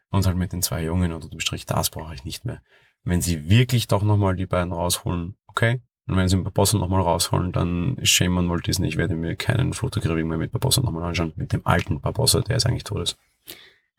Und 0.09 0.25
halt 0.25 0.37
mit 0.37 0.53
den 0.53 0.63
zwei 0.63 0.83
Jungen 0.83 1.13
und 1.13 1.31
dem 1.31 1.39
Strich, 1.39 1.67
das 1.67 1.91
brauche 1.91 2.15
ich 2.15 2.23
nicht 2.23 2.45
mehr. 2.45 2.61
Wenn 3.03 3.21
sie 3.21 3.47
wirklich 3.47 3.87
doch 3.87 4.01
nochmal 4.01 4.35
die 4.35 4.47
beiden 4.47 4.73
rausholen, 4.73 5.35
okay, 5.47 5.81
Und 6.07 6.17
wenn 6.17 6.27
sie 6.27 6.37
Barbossa 6.37 6.77
nochmal 6.77 7.01
rausholen, 7.01 7.51
dann 7.51 7.97
shame 8.03 8.37
on 8.37 8.49
Walt 8.49 8.67
Disney. 8.67 8.87
Ich 8.87 8.97
werde 8.97 9.15
mir 9.15 9.35
keinen 9.35 9.73
Fotografie 9.73 10.23
mehr 10.23 10.37
mit 10.37 10.51
Barbossa 10.51 10.81
nochmal 10.81 11.03
anschauen. 11.03 11.31
Mit 11.35 11.53
dem 11.53 11.65
alten 11.65 12.01
Barbossa, 12.01 12.41
der 12.41 12.57
ist 12.57 12.65
eigentlich 12.65 12.83
tot 12.83 13.03
ist. 13.03 13.17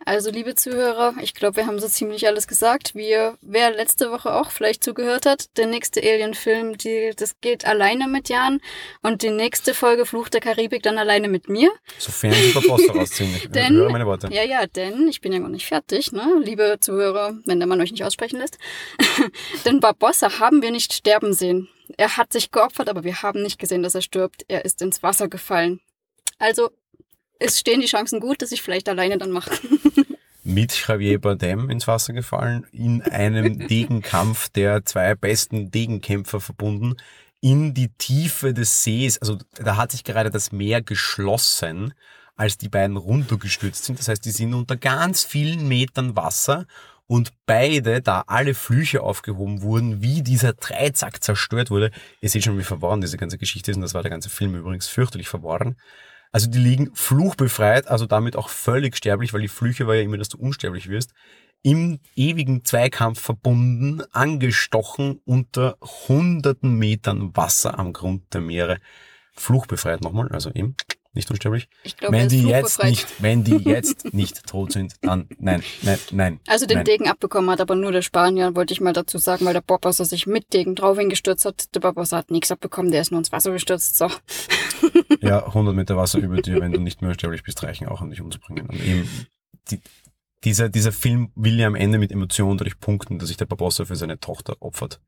Also, 0.07 0.31
liebe 0.31 0.55
Zuhörer, 0.55 1.15
ich 1.23 1.33
glaube, 1.35 1.57
wir 1.57 1.67
haben 1.67 1.79
so 1.79 1.89
ziemlich 1.89 2.27
alles 2.27 2.47
gesagt. 2.47 2.95
Wir, 2.95 3.39
wer 3.41 3.71
letzte 3.71 4.11
Woche 4.11 4.35
auch 4.35 4.51
vielleicht 4.51 4.85
zugehört 4.85 5.25
hat, 5.25 5.57
der 5.57 5.67
nächste 5.67 6.01
Alien-Film, 6.03 6.77
das 7.17 7.41
geht 7.41 7.65
alleine 7.67 8.07
mit 8.07 8.29
Jan 8.29 8.61
und 9.03 9.23
die 9.23 9.31
nächste 9.31 9.73
Folge 9.73 10.05
Fluch 10.05 10.29
der 10.29 10.41
Karibik 10.41 10.83
dann 10.83 10.99
alleine 10.99 11.29
mit 11.29 11.49
mir. 11.49 11.71
Sofern 11.99 12.33
sie 12.33 12.53
Barbossa 12.53 12.93
rausziehen. 12.93 13.35
Ich 13.35 13.49
Denn- 13.51 13.75
höre 13.75 13.91
meine 13.91 14.07
Worte. 14.07 14.29
Ja, 14.31 14.43
ja, 14.45 14.67
denn 14.67 15.09
ich 15.09 15.21
bin 15.21 15.33
ja 15.33 15.39
noch 15.39 15.49
nicht 15.49 15.67
fertig, 15.67 16.13
ne, 16.13 16.41
liebe 16.43 16.77
Zuhörer, 16.81 17.35
wenn 17.47 17.59
der 17.59 17.67
Mann 17.67 17.81
euch 17.81 17.91
nicht 17.91 18.05
aussprechen 18.05 18.39
lässt. 18.39 18.59
denn 19.65 19.81
Barbossa 19.81 20.39
haben 20.39 20.61
wir 20.63 20.71
nicht 20.71 20.93
sterben 20.93 21.33
sehen. 21.33 21.69
Er 21.97 22.17
hat 22.17 22.33
sich 22.33 22.51
geopfert, 22.51 22.89
aber 22.89 23.05
wir 23.05 23.23
haben 23.23 23.43
nicht 23.43 23.59
gesehen, 23.59 23.83
dass 23.83 23.95
er 23.95 24.03
stirbt. 24.03 24.45
Er 24.49 24.65
ist 24.65 24.83
ins 24.83 25.03
Wasser 25.03 25.29
gefallen. 25.29 25.81
Also, 26.39 26.71
es 27.39 27.59
stehen 27.59 27.81
die 27.81 27.87
Chancen 27.87 28.21
gut, 28.21 28.43
dass 28.43 28.53
ich 28.53 28.63
vielleicht 28.63 28.89
alleine 28.89 29.19
dann 29.19 29.31
mache. 29.31 29.51
mit 30.45 30.87
Javier 30.87 31.21
Bardem 31.21 31.71
ins 31.71 31.89
Wasser 31.89 32.13
gefallen, 32.13 32.67
in 32.71 33.03
einem 33.03 33.59
Degenkampf 33.69 34.49
der 34.51 34.85
zwei 34.85 35.15
besten 35.15 35.71
Degenkämpfer 35.71 36.41
verbunden, 36.41 36.95
in 37.41 37.75
die 37.75 37.89
Tiefe 37.89 38.55
des 38.55 38.83
Sees. 38.85 39.19
Also 39.19 39.39
da 39.55 39.77
hat 39.77 39.93
sich 39.93 40.05
gerade 40.05 40.31
das 40.31 40.53
Meer 40.53 40.83
geschlossen, 40.83 41.95
als 42.37 42.59
die 42.59 42.69
beiden 42.69 42.97
runtergestürzt 42.97 43.85
sind. 43.85 43.99
Das 43.99 44.09
heißt, 44.09 44.25
die 44.25 44.31
sind 44.31 44.55
unter 44.55 44.77
ganz 44.77 45.25
vielen 45.25 45.69
Metern 45.69 46.17
Wasser 46.17 46.67
und 47.07 47.33
beide, 47.47 48.01
da 48.01 48.25
alle 48.27 48.55
Flüche 48.55 49.03
aufgehoben 49.03 49.63
wurden, 49.63 50.03
wie 50.03 50.23
dieser 50.23 50.55
Dreizack 50.55 51.23
zerstört 51.23 51.71
wurde. 51.71 51.91
Ihr 52.21 52.31
seht 52.31 52.45
schon, 52.45 52.59
wie 52.59 52.65
verworren 52.65 53.01
diese 53.01 53.19
ganze 53.19 53.39
Geschichte 53.39 53.71
ist 53.71 53.77
und 53.77 53.83
das 53.83 53.95
war 53.95 54.03
der 54.03 54.11
ganze 54.11 54.31
Film 54.31 54.55
übrigens 54.55 54.89
fürchterlich 54.89 55.29
verworren. 55.29 55.77
Also 56.35 56.51
die 56.51 56.59
liegen 56.59 56.91
fluchbefreit, 56.97 57.87
also 57.87 58.07
damit 58.07 58.35
auch 58.35 58.49
völlig 58.49 58.97
sterblich, 58.97 59.33
weil 59.33 59.43
die 59.43 59.47
Flüche 59.47 59.87
war 59.87 59.95
ja 59.95 60.03
immer, 60.03 60.19
dass 60.19 60.31
du 60.31 60.37
unsterblich 60.37 60.89
wirst, 60.89 61.13
im 61.63 62.01
ewigen 62.17 62.65
Zweikampf 62.65 63.21
verbunden, 63.21 64.03
angestochen 64.11 65.21
unter 65.25 65.77
hunderten 66.09 66.75
Metern 66.75 67.37
Wasser 67.37 67.79
am 67.79 67.93
Grund 67.93 68.35
der 68.35 68.41
Meere. 68.41 68.79
Fluchbefreit 69.33 70.01
nochmal, 70.01 70.27
also 70.31 70.51
eben 70.51 70.75
nicht 71.15 71.31
unsterblich. 71.31 71.69
Ich 71.83 71.97
glaube, 71.97 72.17
wenn 72.17 72.29
die 72.29 72.43
jetzt 72.43 72.75
fluchbefreit. 72.75 72.91
nicht, 72.91 73.23
wenn 73.23 73.45
die 73.45 73.57
jetzt 73.57 74.13
nicht 74.15 74.47
tot 74.47 74.73
sind, 74.73 74.95
dann 75.03 75.29
nein, 75.39 75.63
nein, 75.83 75.99
nein. 76.11 76.41
Also 76.47 76.67
den 76.67 76.79
nein. 76.79 76.85
Degen 76.85 77.09
abbekommen 77.09 77.51
hat 77.51 77.61
aber 77.61 77.75
nur 77.75 77.93
der 77.93 78.03
Spanier, 78.03 78.55
wollte 78.55 78.73
ich 78.73 78.81
mal 78.81 78.93
dazu 78.93 79.19
sagen, 79.19 79.45
weil 79.45 79.53
der 79.53 79.61
Barbossa 79.61 80.05
sich 80.05 80.27
mit 80.27 80.53
Degen 80.53 80.75
drauf 80.75 80.99
hingestürzt 80.99 81.45
hat. 81.45 81.75
Der 81.75 81.81
Barbossa 81.81 82.19
hat 82.19 82.31
nichts 82.31 82.51
abbekommen, 82.51 82.91
der 82.91 83.01
ist 83.01 83.11
nur 83.11 83.19
ins 83.19 83.33
Wasser 83.33 83.53
gestürzt. 83.53 83.97
So. 83.97 84.09
Ja, 85.21 85.47
100 85.47 85.75
Meter 85.75 85.97
Wasser 85.97 86.19
über 86.19 86.43
dir, 86.43 86.61
wenn 86.61 86.73
du 86.73 86.81
nicht 86.81 87.01
mehr 87.01 87.15
sterblich 87.15 87.43
bist, 87.43 87.63
reichen 87.63 87.89
auch, 87.89 88.03
um 88.03 88.11
dich 88.11 88.21
umzubringen. 88.21 88.67
Und 88.67 88.85
eben, 88.85 89.09
die, 89.71 89.81
dieser, 90.45 90.69
dieser 90.69 90.93
Film 90.93 91.31
will 91.35 91.59
ja 91.59 91.67
am 91.67 91.75
Ende 91.75 91.99
mit 91.99 92.13
Emotionen 92.13 92.59
dadurch 92.59 92.79
punkten, 92.79 93.19
dass 93.19 93.29
sich 93.29 93.37
der 93.37 93.47
Barbossa 93.47 93.87
für 93.87 93.97
seine 93.97 94.21
Tochter 94.21 94.57
opfert. 94.61 95.01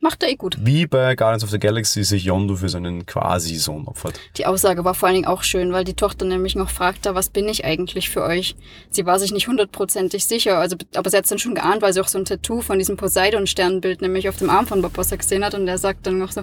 Macht 0.00 0.22
er 0.22 0.28
eh 0.28 0.36
gut. 0.36 0.58
Wie 0.60 0.86
bei 0.86 1.14
Guardians 1.14 1.44
of 1.44 1.50
the 1.50 1.58
Galaxy 1.58 2.04
sich 2.04 2.24
Yondu 2.24 2.56
für 2.56 2.68
seinen 2.68 3.06
Quasi-Sohn 3.06 3.86
opfert. 3.86 4.20
Die 4.36 4.44
Aussage 4.44 4.84
war 4.84 4.94
vor 4.94 5.08
allen 5.08 5.14
Dingen 5.14 5.26
auch 5.26 5.42
schön, 5.42 5.72
weil 5.72 5.84
die 5.84 5.94
Tochter 5.94 6.26
nämlich 6.26 6.56
noch 6.56 6.68
fragte, 6.68 7.14
was 7.14 7.30
bin 7.30 7.48
ich 7.48 7.64
eigentlich 7.64 8.10
für 8.10 8.22
euch? 8.22 8.54
Sie 8.90 9.06
war 9.06 9.18
sich 9.18 9.32
nicht 9.32 9.48
hundertprozentig 9.48 10.26
sicher, 10.26 10.58
also, 10.58 10.76
aber 10.94 11.08
sie 11.08 11.16
hat 11.16 11.24
es 11.24 11.30
dann 11.30 11.38
schon 11.38 11.54
geahnt, 11.54 11.80
weil 11.80 11.94
sie 11.94 12.00
auch 12.00 12.08
so 12.08 12.18
ein 12.18 12.26
Tattoo 12.26 12.60
von 12.60 12.78
diesem 12.78 12.98
Poseidon-Sternbild 12.98 14.02
nämlich 14.02 14.28
auf 14.28 14.36
dem 14.36 14.50
Arm 14.50 14.66
von 14.66 14.82
Barbossa 14.82 15.16
gesehen 15.16 15.44
hat 15.44 15.54
und 15.54 15.66
er 15.66 15.78
sagt 15.78 16.06
dann 16.06 16.18
noch 16.18 16.32
so, 16.32 16.42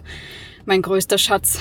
mein 0.65 0.81
größter 0.81 1.19
Schatz. 1.19 1.59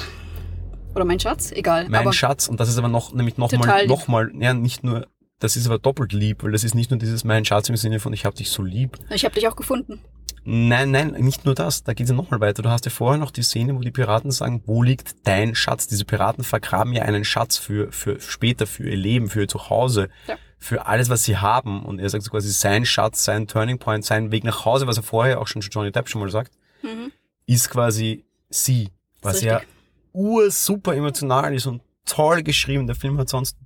Oder 0.94 1.04
mein 1.04 1.20
Schatz? 1.20 1.52
Egal. 1.52 1.86
Mein 1.88 2.00
aber 2.00 2.12
Schatz, 2.12 2.48
und 2.48 2.58
das 2.58 2.68
ist 2.68 2.78
aber 2.78 2.88
noch, 2.88 3.12
nämlich 3.12 3.36
nochmal, 3.36 3.86
nochmal, 3.86 4.30
ja, 4.38 4.54
nicht 4.54 4.82
nur, 4.82 5.06
das 5.38 5.56
ist 5.56 5.66
aber 5.66 5.78
doppelt 5.78 6.12
lieb, 6.12 6.42
weil 6.42 6.52
das 6.52 6.64
ist 6.64 6.74
nicht 6.74 6.90
nur 6.90 6.98
dieses 6.98 7.24
mein 7.24 7.44
Schatz 7.44 7.68
im 7.68 7.76
Sinne 7.76 8.00
von 8.00 8.12
ich 8.12 8.24
hab 8.24 8.34
dich 8.34 8.50
so 8.50 8.62
lieb. 8.62 8.96
ich 9.10 9.24
habe 9.24 9.34
dich 9.34 9.48
auch 9.48 9.56
gefunden. 9.56 10.00
Nein, 10.44 10.90
nein, 10.90 11.10
nicht 11.12 11.44
nur 11.44 11.54
das. 11.54 11.82
Da 11.84 11.92
geht 11.92 12.04
es 12.04 12.10
ja 12.10 12.16
nochmal 12.16 12.40
weiter. 12.40 12.62
Du 12.62 12.70
hast 12.70 12.84
ja 12.86 12.90
vorher 12.90 13.18
noch 13.18 13.30
die 13.30 13.42
Szene, 13.42 13.74
wo 13.76 13.80
die 13.80 13.90
Piraten 13.90 14.30
sagen, 14.30 14.62
wo 14.66 14.82
liegt 14.82 15.14
dein 15.26 15.54
Schatz? 15.54 15.86
Diese 15.86 16.04
Piraten 16.04 16.44
vergraben 16.44 16.92
ja 16.94 17.02
einen 17.02 17.24
Schatz 17.24 17.58
für, 17.58 17.92
für 17.92 18.20
später, 18.20 18.66
für 18.66 18.88
ihr 18.88 18.96
Leben, 18.96 19.28
für 19.28 19.42
ihr 19.42 19.48
Zuhause, 19.48 20.08
Ja. 20.26 20.36
für 20.58 20.86
alles, 20.86 21.10
was 21.10 21.24
sie 21.24 21.36
haben. 21.36 21.84
Und 21.84 21.98
er 21.98 22.08
sagt 22.08 22.24
so 22.24 22.30
quasi, 22.30 22.50
sein 22.50 22.86
Schatz, 22.86 23.24
sein 23.24 23.46
Turning 23.46 23.78
Point, 23.78 24.04
sein 24.04 24.32
Weg 24.32 24.44
nach 24.44 24.64
Hause, 24.64 24.86
was 24.86 24.96
er 24.96 25.02
vorher 25.02 25.40
auch 25.40 25.46
schon 25.46 25.60
Johnny 25.62 25.92
Depp 25.92 26.08
schon 26.08 26.20
mal 26.22 26.30
sagt, 26.30 26.52
Mhm. 26.82 27.12
ist 27.46 27.68
quasi 27.68 28.24
sie. 28.48 28.88
Was 29.22 29.36
ist 29.36 29.42
ja 29.42 29.56
richtig. 29.58 29.74
ur 30.14 30.50
super 30.50 30.94
emotional 30.96 31.54
ist 31.54 31.66
und 31.66 31.82
toll 32.06 32.42
geschrieben. 32.42 32.86
Der 32.86 32.96
Film 32.96 33.18
hat 33.18 33.28
sonst 33.28 33.56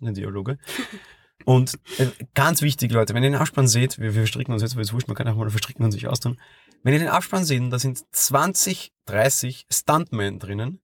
eine 0.00 0.12
Dialoge. 0.14 0.56
Und 1.46 1.78
äh, 1.98 2.08
ganz 2.34 2.60
wichtig, 2.60 2.90
Leute, 2.90 3.14
wenn 3.14 3.22
ihr 3.22 3.30
den 3.30 3.38
Abspann 3.38 3.68
seht, 3.68 4.00
wir, 4.00 4.14
wir 4.14 4.22
verstricken 4.22 4.52
uns 4.52 4.62
jetzt, 4.62 4.74
weil 4.74 4.82
es 4.82 4.92
wurscht, 4.92 5.06
man 5.06 5.16
kann 5.16 5.28
auch 5.28 5.36
mal 5.36 5.48
verstricken 5.48 5.84
und 5.84 5.92
sich 5.92 6.08
austun. 6.08 6.40
Wenn 6.82 6.92
ihr 6.92 6.98
den 6.98 7.08
Abspann 7.08 7.44
seht, 7.44 7.72
da 7.72 7.78
sind 7.78 8.04
20, 8.10 8.92
30 9.04 9.66
Stuntmen 9.70 10.40
drinnen, 10.40 10.80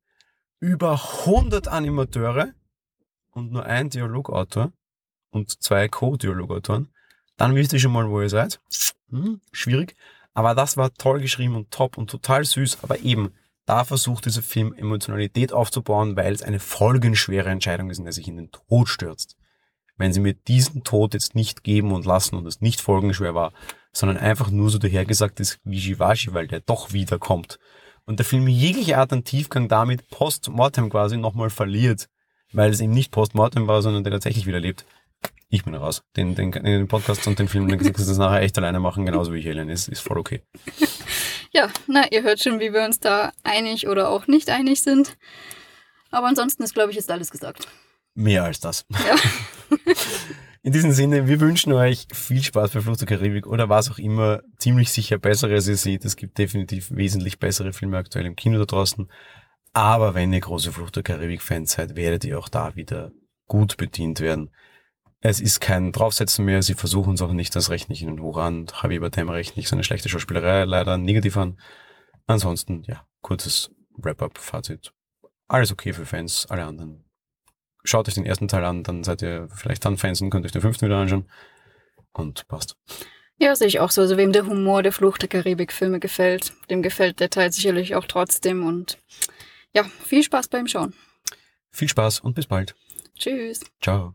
über 0.60 0.92
100 0.92 1.66
Animateure 1.66 2.54
und 3.32 3.50
nur 3.50 3.66
ein 3.66 3.90
Dialogautor 3.90 4.72
und 5.30 5.60
zwei 5.60 5.88
Co-Dialogautoren, 5.88 6.94
dann 7.36 7.56
wisst 7.56 7.72
ihr 7.72 7.80
schon 7.80 7.92
mal, 7.92 8.08
wo 8.08 8.20
ihr 8.20 8.28
seid. 8.28 8.60
Hm, 9.10 9.40
schwierig. 9.50 9.96
Aber 10.32 10.54
das 10.54 10.76
war 10.76 10.94
toll 10.94 11.20
geschrieben 11.20 11.56
und 11.56 11.72
top 11.72 11.98
und 11.98 12.08
total 12.08 12.44
süß. 12.44 12.78
Aber 12.82 13.00
eben, 13.00 13.32
da 13.66 13.82
versucht 13.82 14.26
dieser 14.26 14.42
Film 14.42 14.72
Emotionalität 14.74 15.52
aufzubauen, 15.52 16.14
weil 16.14 16.32
es 16.32 16.42
eine 16.42 16.60
folgenschwere 16.60 17.50
Entscheidung 17.50 17.90
ist, 17.90 17.98
in 17.98 18.04
der 18.04 18.12
sich 18.12 18.28
in 18.28 18.36
den 18.36 18.52
Tod 18.52 18.88
stürzt. 18.88 19.36
Wenn 19.96 20.12
sie 20.12 20.20
mir 20.20 20.34
diesen 20.34 20.84
Tod 20.84 21.14
jetzt 21.14 21.34
nicht 21.34 21.64
geben 21.64 21.92
und 21.92 22.06
lassen 22.06 22.36
und 22.36 22.46
es 22.46 22.60
nicht 22.60 22.80
folgenschwer 22.80 23.34
war, 23.34 23.52
sondern 23.92 24.16
einfach 24.16 24.50
nur 24.50 24.70
so 24.70 24.78
dahergesagt 24.78 25.38
ist, 25.40 25.60
Wischiwaschi, 25.64 26.32
weil 26.32 26.48
der 26.48 26.60
doch 26.60 26.92
wiederkommt. 26.92 27.58
Und 28.04 28.18
der 28.18 28.26
Film 28.26 28.48
jegliche 28.48 28.98
Art 28.98 29.12
an 29.12 29.24
Tiefgang 29.24 29.68
damit 29.68 30.08
post-mortem 30.08 30.90
quasi 30.90 31.16
nochmal 31.16 31.50
verliert, 31.50 32.08
weil 32.52 32.70
es 32.70 32.80
eben 32.80 32.92
nicht 32.92 33.12
post-mortem 33.12 33.66
war, 33.66 33.82
sondern 33.82 34.02
der 34.02 34.12
tatsächlich 34.12 34.46
wieder 34.46 34.60
lebt. 34.60 34.84
Ich 35.50 35.64
bin 35.64 35.74
raus. 35.74 36.02
Den, 36.16 36.34
den, 36.34 36.50
den 36.50 36.88
Podcast 36.88 37.26
und 37.26 37.38
den 37.38 37.46
Film, 37.46 37.68
den 37.68 37.78
gesagt, 37.78 37.98
dass 37.98 38.06
das 38.06 38.16
nachher 38.16 38.40
echt 38.40 38.56
alleine 38.56 38.80
machen, 38.80 39.04
genauso 39.04 39.32
wie 39.34 39.38
ich 39.38 39.44
Helen 39.44 39.68
ist, 39.68 39.88
ist 39.88 40.00
voll 40.00 40.18
okay. 40.18 40.42
Ja, 41.54 41.68
na, 41.86 42.10
ihr 42.10 42.22
hört 42.22 42.40
schon, 42.40 42.60
wie 42.60 42.72
wir 42.72 42.82
uns 42.82 42.98
da 42.98 43.30
einig 43.42 43.86
oder 43.86 44.08
auch 44.08 44.26
nicht 44.26 44.48
einig 44.48 44.80
sind. 44.80 45.18
Aber 46.10 46.26
ansonsten 46.26 46.62
ist, 46.62 46.72
glaube 46.72 46.90
ich, 46.90 46.96
jetzt 46.96 47.10
alles 47.10 47.30
gesagt. 47.30 47.68
Mehr 48.14 48.44
als 48.44 48.60
das. 48.60 48.84
Ja. 48.90 49.16
In 50.64 50.72
diesem 50.72 50.92
Sinne, 50.92 51.26
wir 51.26 51.40
wünschen 51.40 51.72
euch 51.72 52.06
viel 52.12 52.40
Spaß 52.40 52.70
bei 52.70 52.80
Fluch 52.80 52.96
der 52.96 53.08
Karibik 53.08 53.48
oder 53.48 53.68
was 53.68 53.90
auch 53.90 53.98
immer. 53.98 54.42
Ziemlich 54.58 54.90
sicher 54.90 55.18
besseres 55.18 55.66
ihr 55.66 55.76
seht. 55.76 56.04
Es 56.04 56.14
gibt 56.14 56.38
definitiv 56.38 56.88
wesentlich 56.92 57.40
bessere 57.40 57.72
Filme 57.72 57.96
aktuell 57.96 58.26
im 58.26 58.36
Kino 58.36 58.58
da 58.60 58.64
draußen. 58.64 59.10
Aber 59.72 60.14
wenn 60.14 60.32
ihr 60.32 60.40
große 60.40 60.70
Fluch 60.70 60.90
der 60.90 61.02
Karibik-Fans 61.02 61.72
seid, 61.72 61.96
werdet 61.96 62.24
ihr 62.24 62.38
auch 62.38 62.48
da 62.48 62.76
wieder 62.76 63.10
gut 63.48 63.76
bedient 63.76 64.20
werden. 64.20 64.50
Es 65.20 65.40
ist 65.40 65.60
kein 65.60 65.90
Draufsetzen 65.90 66.44
mehr. 66.44 66.62
Sie 66.62 66.74
versuchen 66.74 67.14
es 67.14 67.22
auch 67.22 67.32
nicht. 67.32 67.56
Das 67.56 67.70
rechne 67.70 67.94
ich 67.94 68.02
ihnen 68.02 68.22
hoch 68.22 68.36
an. 68.36 68.66
Javier 68.80 69.00
Bardem 69.00 69.30
rechne 69.30 69.60
ich 69.60 69.68
seine 69.68 69.82
schlechte 69.82 70.08
Schauspielerei 70.08 70.64
leider 70.64 70.96
negativ 70.96 71.36
an. 71.36 71.58
Ansonsten, 72.28 72.84
ja, 72.84 73.04
kurzes 73.20 73.72
Wrap-up-Fazit. 73.96 74.92
Alles 75.48 75.72
okay 75.72 75.92
für 75.92 76.06
Fans, 76.06 76.46
alle 76.48 76.64
anderen 76.64 77.04
schaut 77.84 78.08
euch 78.08 78.14
den 78.14 78.26
ersten 78.26 78.48
Teil 78.48 78.64
an, 78.64 78.82
dann 78.82 79.04
seid 79.04 79.22
ihr 79.22 79.48
vielleicht 79.54 79.84
dann 79.84 79.96
Fans 79.96 80.20
und 80.20 80.30
könnt 80.30 80.46
euch 80.46 80.52
den 80.52 80.62
fünften 80.62 80.86
wieder 80.86 80.98
anschauen. 80.98 81.28
Und 82.12 82.46
passt. 82.48 82.76
Ja, 83.38 83.56
sehe 83.56 83.66
ich 83.66 83.80
auch 83.80 83.90
so. 83.90 84.02
Also 84.02 84.16
wem 84.16 84.32
der 84.32 84.46
Humor 84.46 84.82
der 84.82 84.92
Fluch 84.92 85.18
der 85.18 85.28
Karibik-Filme 85.28 85.98
gefällt, 85.98 86.52
dem 86.70 86.82
gefällt 86.82 87.20
der 87.20 87.30
Teil 87.30 87.50
sicherlich 87.50 87.94
auch 87.94 88.04
trotzdem. 88.06 88.64
Und 88.64 88.98
ja, 89.74 89.84
viel 90.04 90.22
Spaß 90.22 90.48
beim 90.48 90.66
Schauen. 90.66 90.94
Viel 91.70 91.88
Spaß 91.88 92.20
und 92.20 92.34
bis 92.34 92.46
bald. 92.46 92.74
Tschüss. 93.18 93.60
Ciao. 93.80 94.14